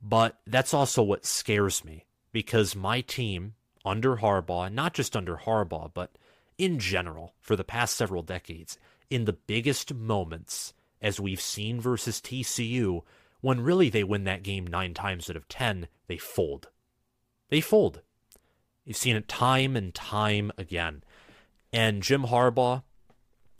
But 0.01 0.39
that's 0.47 0.73
also 0.73 1.03
what 1.03 1.25
scares 1.25 1.83
me 1.83 2.05
because 2.31 2.75
my 2.75 3.01
team 3.01 3.55
under 3.83 4.17
Harbaugh, 4.17 4.71
not 4.71 4.93
just 4.93 5.15
under 5.15 5.37
Harbaugh, 5.37 5.91
but 5.93 6.17
in 6.57 6.79
general 6.79 7.33
for 7.39 7.55
the 7.55 7.63
past 7.63 7.95
several 7.95 8.21
decades, 8.21 8.77
in 9.09 9.25
the 9.25 9.33
biggest 9.33 9.93
moments, 9.93 10.73
as 11.01 11.19
we've 11.19 11.41
seen 11.41 11.81
versus 11.81 12.21
TCU, 12.21 13.01
when 13.41 13.61
really 13.61 13.89
they 13.89 14.03
win 14.03 14.23
that 14.23 14.43
game 14.43 14.65
nine 14.65 14.93
times 14.93 15.29
out 15.29 15.35
of 15.35 15.47
ten, 15.47 15.87
they 16.07 16.17
fold. 16.17 16.69
They 17.49 17.61
fold. 17.61 18.01
You've 18.85 18.97
seen 18.97 19.15
it 19.15 19.27
time 19.27 19.75
and 19.75 19.93
time 19.93 20.51
again. 20.57 21.03
And 21.73 22.03
Jim 22.03 22.23
Harbaugh, 22.23 22.83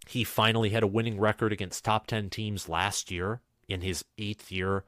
he 0.07 0.23
finally 0.23 0.69
had 0.69 0.83
a 0.83 0.87
winning 0.87 1.19
record 1.19 1.53
against 1.53 1.85
top 1.85 2.07
10 2.07 2.29
teams 2.29 2.67
last 2.67 3.11
year 3.11 3.41
in 3.67 3.81
his 3.81 4.03
eighth 4.17 4.51
year. 4.51 4.83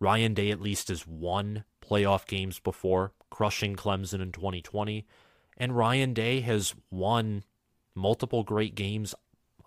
Ryan 0.00 0.34
Day 0.34 0.50
at 0.50 0.60
least 0.60 0.88
has 0.88 1.06
won 1.06 1.64
playoff 1.84 2.26
games 2.26 2.60
before, 2.60 3.12
crushing 3.30 3.74
Clemson 3.74 4.20
in 4.20 4.32
2020. 4.32 5.06
And 5.56 5.76
Ryan 5.76 6.14
Day 6.14 6.40
has 6.40 6.74
won 6.90 7.44
multiple 7.94 8.44
great 8.44 8.74
games 8.74 9.14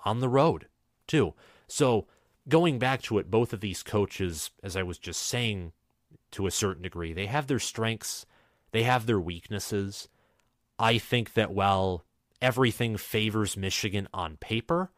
on 0.05 0.19
the 0.19 0.29
road, 0.29 0.67
too. 1.07 1.33
So, 1.67 2.07
going 2.47 2.79
back 2.79 3.01
to 3.03 3.17
it, 3.17 3.31
both 3.31 3.53
of 3.53 3.61
these 3.61 3.83
coaches, 3.83 4.51
as 4.63 4.75
I 4.75 4.83
was 4.83 4.97
just 4.97 5.21
saying 5.23 5.73
to 6.31 6.47
a 6.47 6.51
certain 6.51 6.83
degree, 6.83 7.13
they 7.13 7.27
have 7.27 7.47
their 7.47 7.59
strengths, 7.59 8.25
they 8.71 8.83
have 8.83 9.05
their 9.05 9.19
weaknesses. 9.19 10.07
I 10.79 10.97
think 10.97 11.33
that 11.33 11.51
while 11.51 12.05
everything 12.41 12.97
favors 12.97 13.55
Michigan 13.55 14.07
on 14.13 14.37
paper, 14.37 14.91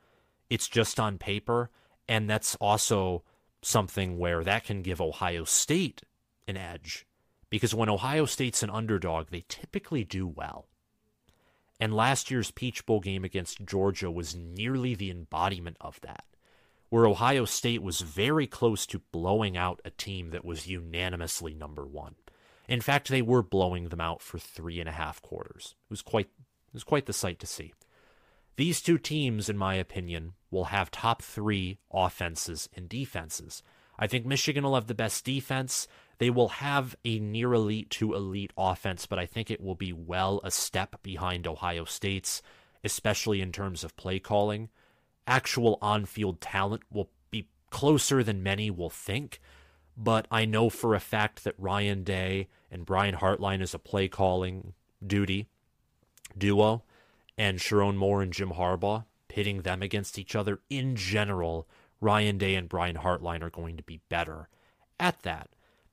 it's 0.50 0.68
just 0.68 1.00
on 1.00 1.18
paper. 1.18 1.70
And 2.08 2.30
that's 2.30 2.56
also 2.56 3.24
something 3.62 4.18
where 4.18 4.44
that 4.44 4.66
can 4.66 4.82
give 4.82 5.02
Ohio 5.02 5.44
State 5.44 6.04
an 6.48 6.58
edge. 6.58 7.06
Because 7.50 7.74
when 7.76 7.90
Ohio 7.90 8.26
State's 8.26 8.64
an 8.64 8.70
underdog, 8.70 9.28
they 9.30 9.46
typically 9.48 10.04
do 10.04 10.28
well. 10.28 10.68
And 11.80 11.94
last 11.94 12.32
year's 12.32 12.52
Peach 12.52 12.86
Bowl 12.86 13.00
game 13.00 13.24
against 13.24 13.66
Georgia 13.66 14.10
was 14.10 14.36
nearly 14.36 14.96
the 14.96 15.12
embodiment 15.12 15.78
of 15.82 16.00
that, 16.02 16.26
where 16.94 17.08
Ohio 17.08 17.44
State 17.44 17.82
was 17.82 18.02
very 18.02 18.46
close 18.46 18.86
to 18.86 19.02
blowing 19.12 19.58
out 19.58 19.82
a 19.84 19.90
team 19.90 20.30
that 20.30 20.46
was 20.46 20.68
unanimously 20.68 21.52
number 21.52 21.88
one. 21.88 22.14
In 22.68 22.82
fact, 22.82 23.10
they 23.10 23.24
were 23.24 23.42
blowing 23.42 23.90
them 23.90 24.00
out 24.00 24.22
for 24.22 24.38
three 24.38 24.80
and 24.80 24.88
a 24.88 24.92
half 24.92 25.20
quarters. 25.20 25.74
It 25.86 25.90
was 25.90 26.04
quite, 26.04 26.28
it 26.28 26.74
was 26.74 26.84
quite 26.84 27.08
the 27.08 27.12
sight 27.12 27.40
to 27.40 27.48
see. 27.48 27.74
These 28.58 28.80
two 28.80 29.00
teams, 29.00 29.50
in 29.50 29.58
my 29.58 29.74
opinion, 29.74 30.34
will 30.52 30.66
have 30.66 30.92
top 30.92 31.24
three 31.24 31.80
offenses 31.92 32.70
and 32.76 32.88
defenses. 32.88 33.64
I 33.98 34.06
think 34.06 34.28
Michigan 34.28 34.64
will 34.64 34.76
have 34.76 34.86
the 34.86 34.94
best 34.94 35.26
defense. 35.26 35.88
They 36.20 36.30
will 36.30 36.50
have 36.50 36.96
a 37.04 37.18
near 37.18 37.54
elite 37.54 37.90
to 37.90 38.14
elite 38.14 38.54
offense, 38.56 39.08
but 39.08 39.18
I 39.18 39.26
think 39.26 39.50
it 39.50 39.62
will 39.62 39.74
be 39.74 39.94
well 39.94 40.42
a 40.44 40.52
step 40.52 41.02
behind 41.02 41.48
Ohio 41.48 41.86
State's, 41.86 42.44
especially 42.84 43.42
in 43.42 43.52
terms 43.52 43.84
of 43.84 43.96
play 43.96 44.20
calling. 44.20 44.70
Actual 45.28 45.78
on 45.82 46.06
field 46.06 46.42
talent 46.42 46.84
will 46.92 47.10
be 47.32 47.48
closer 47.70 48.24
than 48.24 48.44
many 48.44 48.70
will 48.70 48.90
think, 48.90 49.40
but 49.96 50.28
I 50.30 50.46
know 50.46 50.70
for 50.70 50.96
a 50.96 51.00
fact 51.00 51.44
that 51.44 51.56
Ryan 51.58 52.04
Day 52.04 52.48
and 52.72 52.86
Brian 52.86 53.16
Hartline 53.16 53.62
is 53.62 53.74
a 53.74 53.80
play 53.80 54.08
calling 54.08 54.74
duty 55.06 55.48
duo, 56.38 56.84
and 57.38 57.60
Sherrone 57.60 57.96
Moore 57.96 58.22
and 58.22 58.34
Jim 58.34 58.52
Harbaugh 58.52 59.06
pitting 59.28 59.62
them 59.62 59.82
against 59.82 60.20
each 60.20 60.36
other 60.36 60.60
in 60.70 60.96
general. 60.96 61.68
Ryan 62.02 62.38
Day 62.38 62.56
and 62.56 62.68
Brian 62.68 62.98
Hartline 62.98 63.42
are 63.42 63.50
going 63.50 63.78
to 63.78 63.84
be 63.84 64.02
better 64.10 64.50
at 65.00 65.22
that 65.24 65.50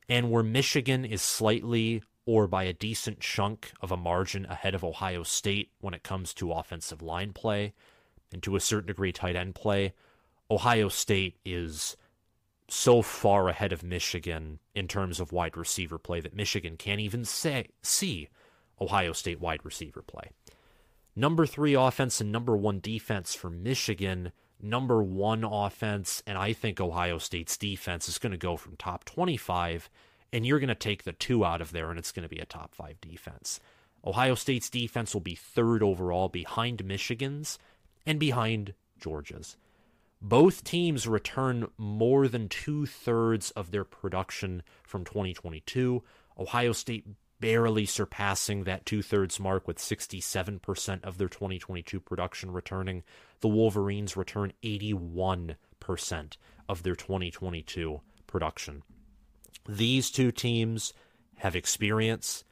and 0.09 0.31
where 0.31 0.43
Michigan 0.43 1.05
is 1.05 1.23
slightly 1.23 2.03
or 2.27 2.47
by 2.47 2.65
a 2.65 2.73
decent 2.73 3.21
chunk 3.21 3.73
of 3.81 3.93
a 3.93 3.97
margin 3.97 4.45
ahead 4.47 4.75
of 4.75 4.85
Ohio 4.85 5.23
State 5.23 5.71
when 5.81 5.95
it 5.95 6.03
comes 6.03 6.35
to 6.35 6.53
offensive 6.53 7.01
line 7.01 7.33
play 7.33 7.73
and 8.33 8.43
to 8.43 8.57
a 8.57 8.61
certain 8.61 8.89
degree 8.89 9.13
tight 9.13 9.37
end 9.37 9.55
play, 9.55 9.93
Ohio 10.51 10.89
State 10.89 11.37
is 11.45 11.97
so 12.69 13.03
far 13.03 13.49
ahead 13.49 13.73
of 13.73 13.83
Michigan 13.83 14.59
in 14.75 14.87
terms 14.87 15.21
of 15.21 15.33
wide 15.33 15.57
receiver 15.57 15.99
play 15.99 16.21
that 16.21 16.35
Michigan 16.35 16.77
can't 16.77 17.01
even 17.01 17.25
say 17.25 17.67
see 17.83 18.29
Ohio 18.81 19.13
State 19.13 19.41
wide 19.41 19.65
receiver 19.65 20.03
play. 20.03 20.31
Number 21.17 21.47
3 21.47 21.75
offense 21.75 22.21
and 22.21 22.31
number 22.31 22.57
1 22.57 22.81
defense 22.81 23.35
for 23.35 23.51
Michigan, 23.51 24.33
number 24.63 25.03
1 25.03 25.45
offense 25.45 26.23
and 26.27 26.39
I 26.39 26.53
think 26.53 26.81
Ohio 26.81 27.19
State's 27.19 27.57
defense 27.57 28.09
is 28.09 28.19
going 28.19 28.33
to 28.33 28.39
go 28.39 28.57
from 28.57 28.77
top 28.77 29.05
25 29.05 29.91
and 30.33 30.47
you're 30.47 30.61
going 30.61 30.69
to 30.69 30.75
take 30.77 31.03
the 31.03 31.13
2 31.13 31.45
out 31.45 31.61
of 31.61 31.73
there 31.73 31.91
and 31.91 31.99
it's 31.99 32.13
going 32.13 32.23
to 32.23 32.35
be 32.35 32.41
a 32.41 32.47
top 32.47 32.75
5 32.75 33.01
defense. 33.01 33.61
Ohio 34.05 34.35
State's 34.35 34.71
defense 34.71 35.13
will 35.13 35.21
be 35.21 35.35
third 35.35 35.83
overall 35.83 36.29
behind 36.29 36.85
Michigan's 36.85 37.59
and 38.07 38.19
behind 38.19 38.75
Georgia's. 38.99 39.57
Both 40.23 40.65
teams 40.65 41.07
return 41.07 41.69
more 41.79 42.29
than 42.29 42.49
two 42.49 42.85
thirds 42.85 43.51
of 43.53 43.71
their 43.71 43.85
production 43.85 44.63
from 44.83 45.05
2022. 45.05 46.03
Ohio 46.39 46.73
State 46.73 47.07
barely 47.41 47.87
surpassing 47.87 48.65
that 48.65 48.85
two 48.85 49.03
thirds 49.03 49.41
mark 49.41 49.67
with 49.67 49.79
67% 49.79 51.03
of 51.03 51.17
their 51.17 51.29
2022 51.29 51.99
production 52.01 52.51
returning. 52.51 53.03
The 53.41 53.49
Wolverines 53.49 54.17
return 54.17 54.53
81% 54.63 55.57
of 56.69 56.83
their 56.83 56.95
2022 56.95 58.01
production. 58.27 58.83
These 59.67 60.11
two 60.11 60.31
teams 60.31 60.93
have 61.39 61.57
experience. 61.57 62.45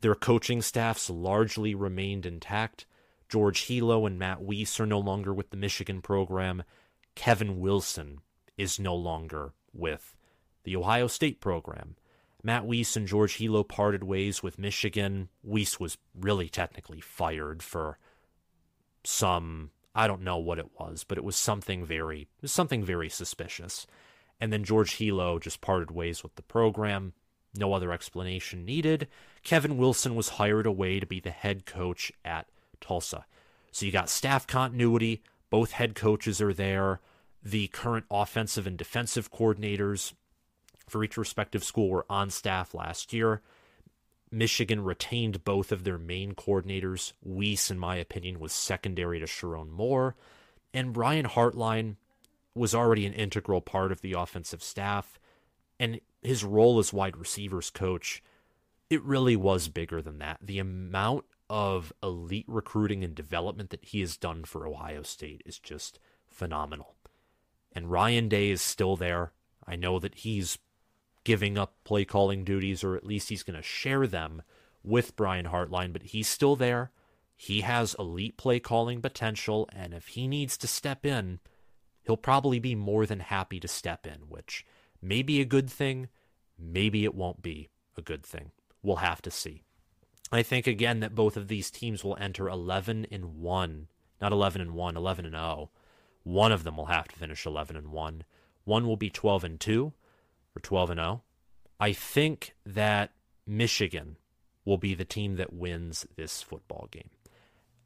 Their 0.00 0.16
coaching 0.16 0.60
staffs 0.60 1.08
largely 1.08 1.74
remained 1.74 2.26
intact. 2.26 2.86
George 3.30 3.62
Helow 3.66 4.06
and 4.06 4.18
Matt 4.18 4.42
Weiss 4.42 4.80
are 4.80 4.86
no 4.86 4.98
longer 4.98 5.32
with 5.32 5.50
the 5.50 5.56
Michigan 5.56 6.02
program. 6.02 6.64
Kevin 7.14 7.60
Wilson 7.60 8.18
is 8.58 8.80
no 8.80 8.94
longer 8.94 9.52
with 9.72 10.16
the 10.64 10.76
Ohio 10.76 11.06
State 11.06 11.40
program. 11.40 11.96
Matt 12.42 12.66
Weiss 12.66 12.96
and 12.96 13.06
George 13.06 13.36
Helow 13.36 13.66
parted 13.66 14.02
ways 14.02 14.42
with 14.42 14.58
Michigan. 14.58 15.28
Weiss 15.42 15.78
was 15.78 15.98
really 16.18 16.48
technically 16.48 17.00
fired 17.00 17.62
for 17.62 17.98
some 19.04 19.70
I 19.94 20.06
don't 20.06 20.22
know 20.22 20.38
what 20.38 20.58
it 20.58 20.70
was, 20.78 21.04
but 21.04 21.18
it 21.18 21.24
was 21.24 21.36
something 21.36 21.84
very 21.84 22.28
something 22.44 22.84
very 22.84 23.08
suspicious. 23.08 23.86
And 24.40 24.52
then 24.52 24.64
George 24.64 24.96
Helow 24.96 25.40
just 25.40 25.60
parted 25.60 25.90
ways 25.90 26.22
with 26.22 26.34
the 26.34 26.42
program. 26.42 27.12
No 27.54 27.74
other 27.74 27.92
explanation 27.92 28.64
needed. 28.64 29.08
Kevin 29.42 29.76
Wilson 29.76 30.14
was 30.14 30.30
hired 30.30 30.66
away 30.66 31.00
to 31.00 31.06
be 31.06 31.20
the 31.20 31.30
head 31.30 31.66
coach 31.66 32.12
at 32.24 32.46
Tulsa. 32.80 33.26
So 33.72 33.86
you 33.86 33.92
got 33.92 34.08
staff 34.08 34.46
continuity, 34.46 35.22
both 35.50 35.72
head 35.72 35.94
coaches 35.94 36.40
are 36.40 36.54
there. 36.54 37.00
The 37.42 37.68
current 37.68 38.06
offensive 38.10 38.66
and 38.66 38.76
defensive 38.76 39.32
coordinators 39.32 40.12
for 40.88 41.02
each 41.04 41.16
respective 41.16 41.64
school 41.64 41.88
were 41.88 42.06
on 42.10 42.30
staff 42.30 42.74
last 42.74 43.12
year. 43.12 43.42
Michigan 44.30 44.82
retained 44.82 45.44
both 45.44 45.72
of 45.72 45.84
their 45.84 45.98
main 45.98 46.34
coordinators. 46.34 47.12
Weiss, 47.22 47.70
in 47.70 47.78
my 47.78 47.96
opinion, 47.96 48.38
was 48.38 48.52
secondary 48.52 49.18
to 49.18 49.26
Sherrone 49.26 49.70
Moore. 49.70 50.14
And 50.72 50.92
Brian 50.92 51.26
Hartline 51.26 51.96
was 52.54 52.74
already 52.74 53.06
an 53.06 53.12
integral 53.12 53.60
part 53.60 53.90
of 53.90 54.02
the 54.02 54.12
offensive 54.12 54.62
staff. 54.62 55.18
And 55.80 56.00
his 56.22 56.44
role 56.44 56.78
as 56.78 56.92
wide 56.92 57.16
receivers 57.16 57.70
coach, 57.70 58.22
it 58.88 59.02
really 59.02 59.36
was 59.36 59.68
bigger 59.68 60.00
than 60.02 60.18
that. 60.18 60.38
The 60.42 60.58
amount 60.58 61.24
of 61.50 61.92
elite 62.00 62.46
recruiting 62.46 63.02
and 63.02 63.14
development 63.14 63.70
that 63.70 63.84
he 63.84 64.00
has 64.00 64.16
done 64.16 64.44
for 64.44 64.66
Ohio 64.66 65.02
State 65.02 65.42
is 65.44 65.58
just 65.58 65.98
phenomenal. 66.28 66.94
And 67.72 67.90
Ryan 67.90 68.28
Day 68.28 68.50
is 68.50 68.62
still 68.62 68.96
there. 68.96 69.32
I 69.66 69.74
know 69.74 69.98
that 69.98 70.14
he's 70.14 70.58
giving 71.24 71.58
up 71.58 71.74
play 71.84 72.04
calling 72.04 72.44
duties, 72.44 72.82
or 72.84 72.96
at 72.96 73.04
least 73.04 73.28
he's 73.28 73.42
going 73.42 73.56
to 73.56 73.62
share 73.62 74.06
them 74.06 74.42
with 74.82 75.16
Brian 75.16 75.46
Hartline, 75.46 75.92
but 75.92 76.04
he's 76.04 76.28
still 76.28 76.54
there. 76.54 76.92
He 77.36 77.62
has 77.62 77.96
elite 77.98 78.36
play 78.36 78.60
calling 78.60 79.02
potential, 79.02 79.68
and 79.74 79.92
if 79.92 80.08
he 80.08 80.28
needs 80.28 80.56
to 80.58 80.68
step 80.68 81.04
in, 81.04 81.40
he'll 82.02 82.16
probably 82.16 82.60
be 82.60 82.74
more 82.74 83.06
than 83.06 83.20
happy 83.20 83.58
to 83.60 83.68
step 83.68 84.06
in, 84.06 84.28
which 84.28 84.64
may 85.02 85.22
be 85.22 85.40
a 85.40 85.44
good 85.44 85.68
thing, 85.68 86.08
maybe 86.58 87.04
it 87.04 87.14
won't 87.14 87.42
be 87.42 87.70
a 87.96 88.02
good 88.02 88.24
thing. 88.24 88.52
We'll 88.82 88.96
have 88.96 89.20
to 89.22 89.30
see. 89.30 89.64
I 90.32 90.42
think 90.42 90.66
again 90.66 91.00
that 91.00 91.14
both 91.14 91.36
of 91.36 91.48
these 91.48 91.70
teams 91.70 92.04
will 92.04 92.16
enter 92.20 92.48
11 92.48 93.06
and 93.10 93.36
1, 93.36 93.88
not 94.20 94.32
11 94.32 94.60
and 94.60 94.72
1, 94.72 94.96
11 94.96 95.24
and 95.24 95.34
0. 95.34 95.70
One 96.22 96.52
of 96.52 96.64
them 96.64 96.76
will 96.76 96.86
have 96.86 97.08
to 97.08 97.16
finish 97.16 97.46
11 97.46 97.76
and 97.76 97.88
1. 97.88 98.24
One 98.64 98.86
will 98.86 98.96
be 98.96 99.10
12 99.10 99.44
and 99.44 99.60
2, 99.60 99.92
or 100.56 100.60
12 100.60 100.90
and 100.90 101.00
0. 101.00 101.22
I 101.80 101.92
think 101.92 102.54
that 102.64 103.12
Michigan 103.46 104.16
will 104.64 104.78
be 104.78 104.94
the 104.94 105.04
team 105.04 105.36
that 105.36 105.52
wins 105.52 106.06
this 106.16 106.42
football 106.42 106.86
game. 106.90 107.10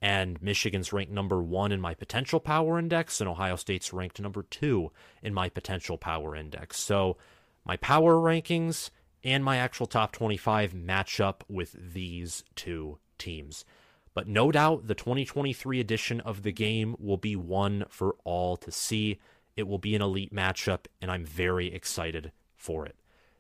And 0.02 0.42
Michigan's 0.42 0.92
ranked 0.92 1.12
number 1.12 1.42
one 1.42 1.72
in 1.72 1.80
my 1.80 1.94
potential 1.94 2.40
power 2.40 2.78
index, 2.78 3.20
and 3.20 3.30
Ohio 3.30 3.57
State's 3.57 3.92
ranked 3.92 4.20
number 4.20 4.42
two 4.42 4.90
in 5.22 5.33
my 5.33 5.48
potential 5.48 5.96
power 5.96 6.37
index. 6.37 6.78
So 6.78 7.16
my 7.64 7.78
power 7.78 8.16
rankings 8.16 8.90
and 9.24 9.42
my 9.42 9.56
actual 9.56 9.87
top 9.87 10.12
25 10.12 10.74
match 10.74 11.18
up 11.18 11.42
with 11.48 11.74
these 11.94 12.44
two 12.54 12.98
teams. 13.18 13.64
But 14.12 14.28
no 14.28 14.52
doubt 14.52 14.87
the 14.87 14.94
2023 14.94 15.80
edition 15.80 16.20
of 16.20 16.42
the 16.42 16.52
game 16.52 16.94
will 17.00 17.16
be 17.16 17.34
one 17.34 17.84
for 17.88 18.14
all 18.24 18.56
to 18.58 18.70
see. 18.70 19.18
It 19.56 19.66
will 19.66 19.78
be 19.78 19.96
an 19.96 20.02
elite 20.02 20.32
matchup, 20.32 20.87
and 21.00 21.10
I'm 21.10 21.24
very 21.24 21.74
excited 21.74 22.30
for 22.56 22.87
it. 22.87 22.96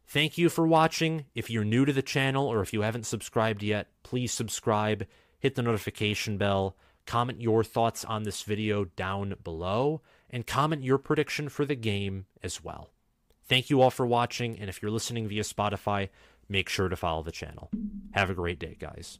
Thank 0.06 0.36
you 0.36 0.48
for 0.48 0.66
watching. 0.66 1.26
If 1.34 1.48
you're 1.48 1.64
new 1.64 1.84
to 1.84 1.92
the 1.92 2.02
channel 2.02 2.46
or 2.46 2.60
if 2.60 2.72
you 2.72 2.82
haven't 2.82 3.06
subscribed 3.06 3.62
yet, 3.62 3.88
please 4.02 4.32
subscribe, 4.32 5.06
hit 5.38 5.54
the 5.54 5.62
notification 5.62 6.36
bell, 6.38 6.76
comment 7.06 7.40
your 7.40 7.62
thoughts 7.62 8.04
on 8.04 8.24
this 8.24 8.42
video 8.42 8.84
down 8.84 9.34
below, 9.42 10.02
and 10.28 10.46
comment 10.46 10.82
your 10.82 10.98
prediction 10.98 11.48
for 11.48 11.64
the 11.64 11.74
game 11.74 12.26
as 12.42 12.62
well. 12.62 12.93
Thank 13.46 13.70
you 13.70 13.82
all 13.82 13.90
for 13.90 14.06
watching, 14.06 14.58
and 14.58 14.68
if 14.68 14.80
you're 14.80 14.90
listening 14.90 15.28
via 15.28 15.42
Spotify, 15.42 16.08
make 16.48 16.68
sure 16.68 16.88
to 16.88 16.96
follow 16.96 17.22
the 17.22 17.32
channel. 17.32 17.70
Have 18.12 18.30
a 18.30 18.34
great 18.34 18.58
day, 18.58 18.76
guys. 18.78 19.18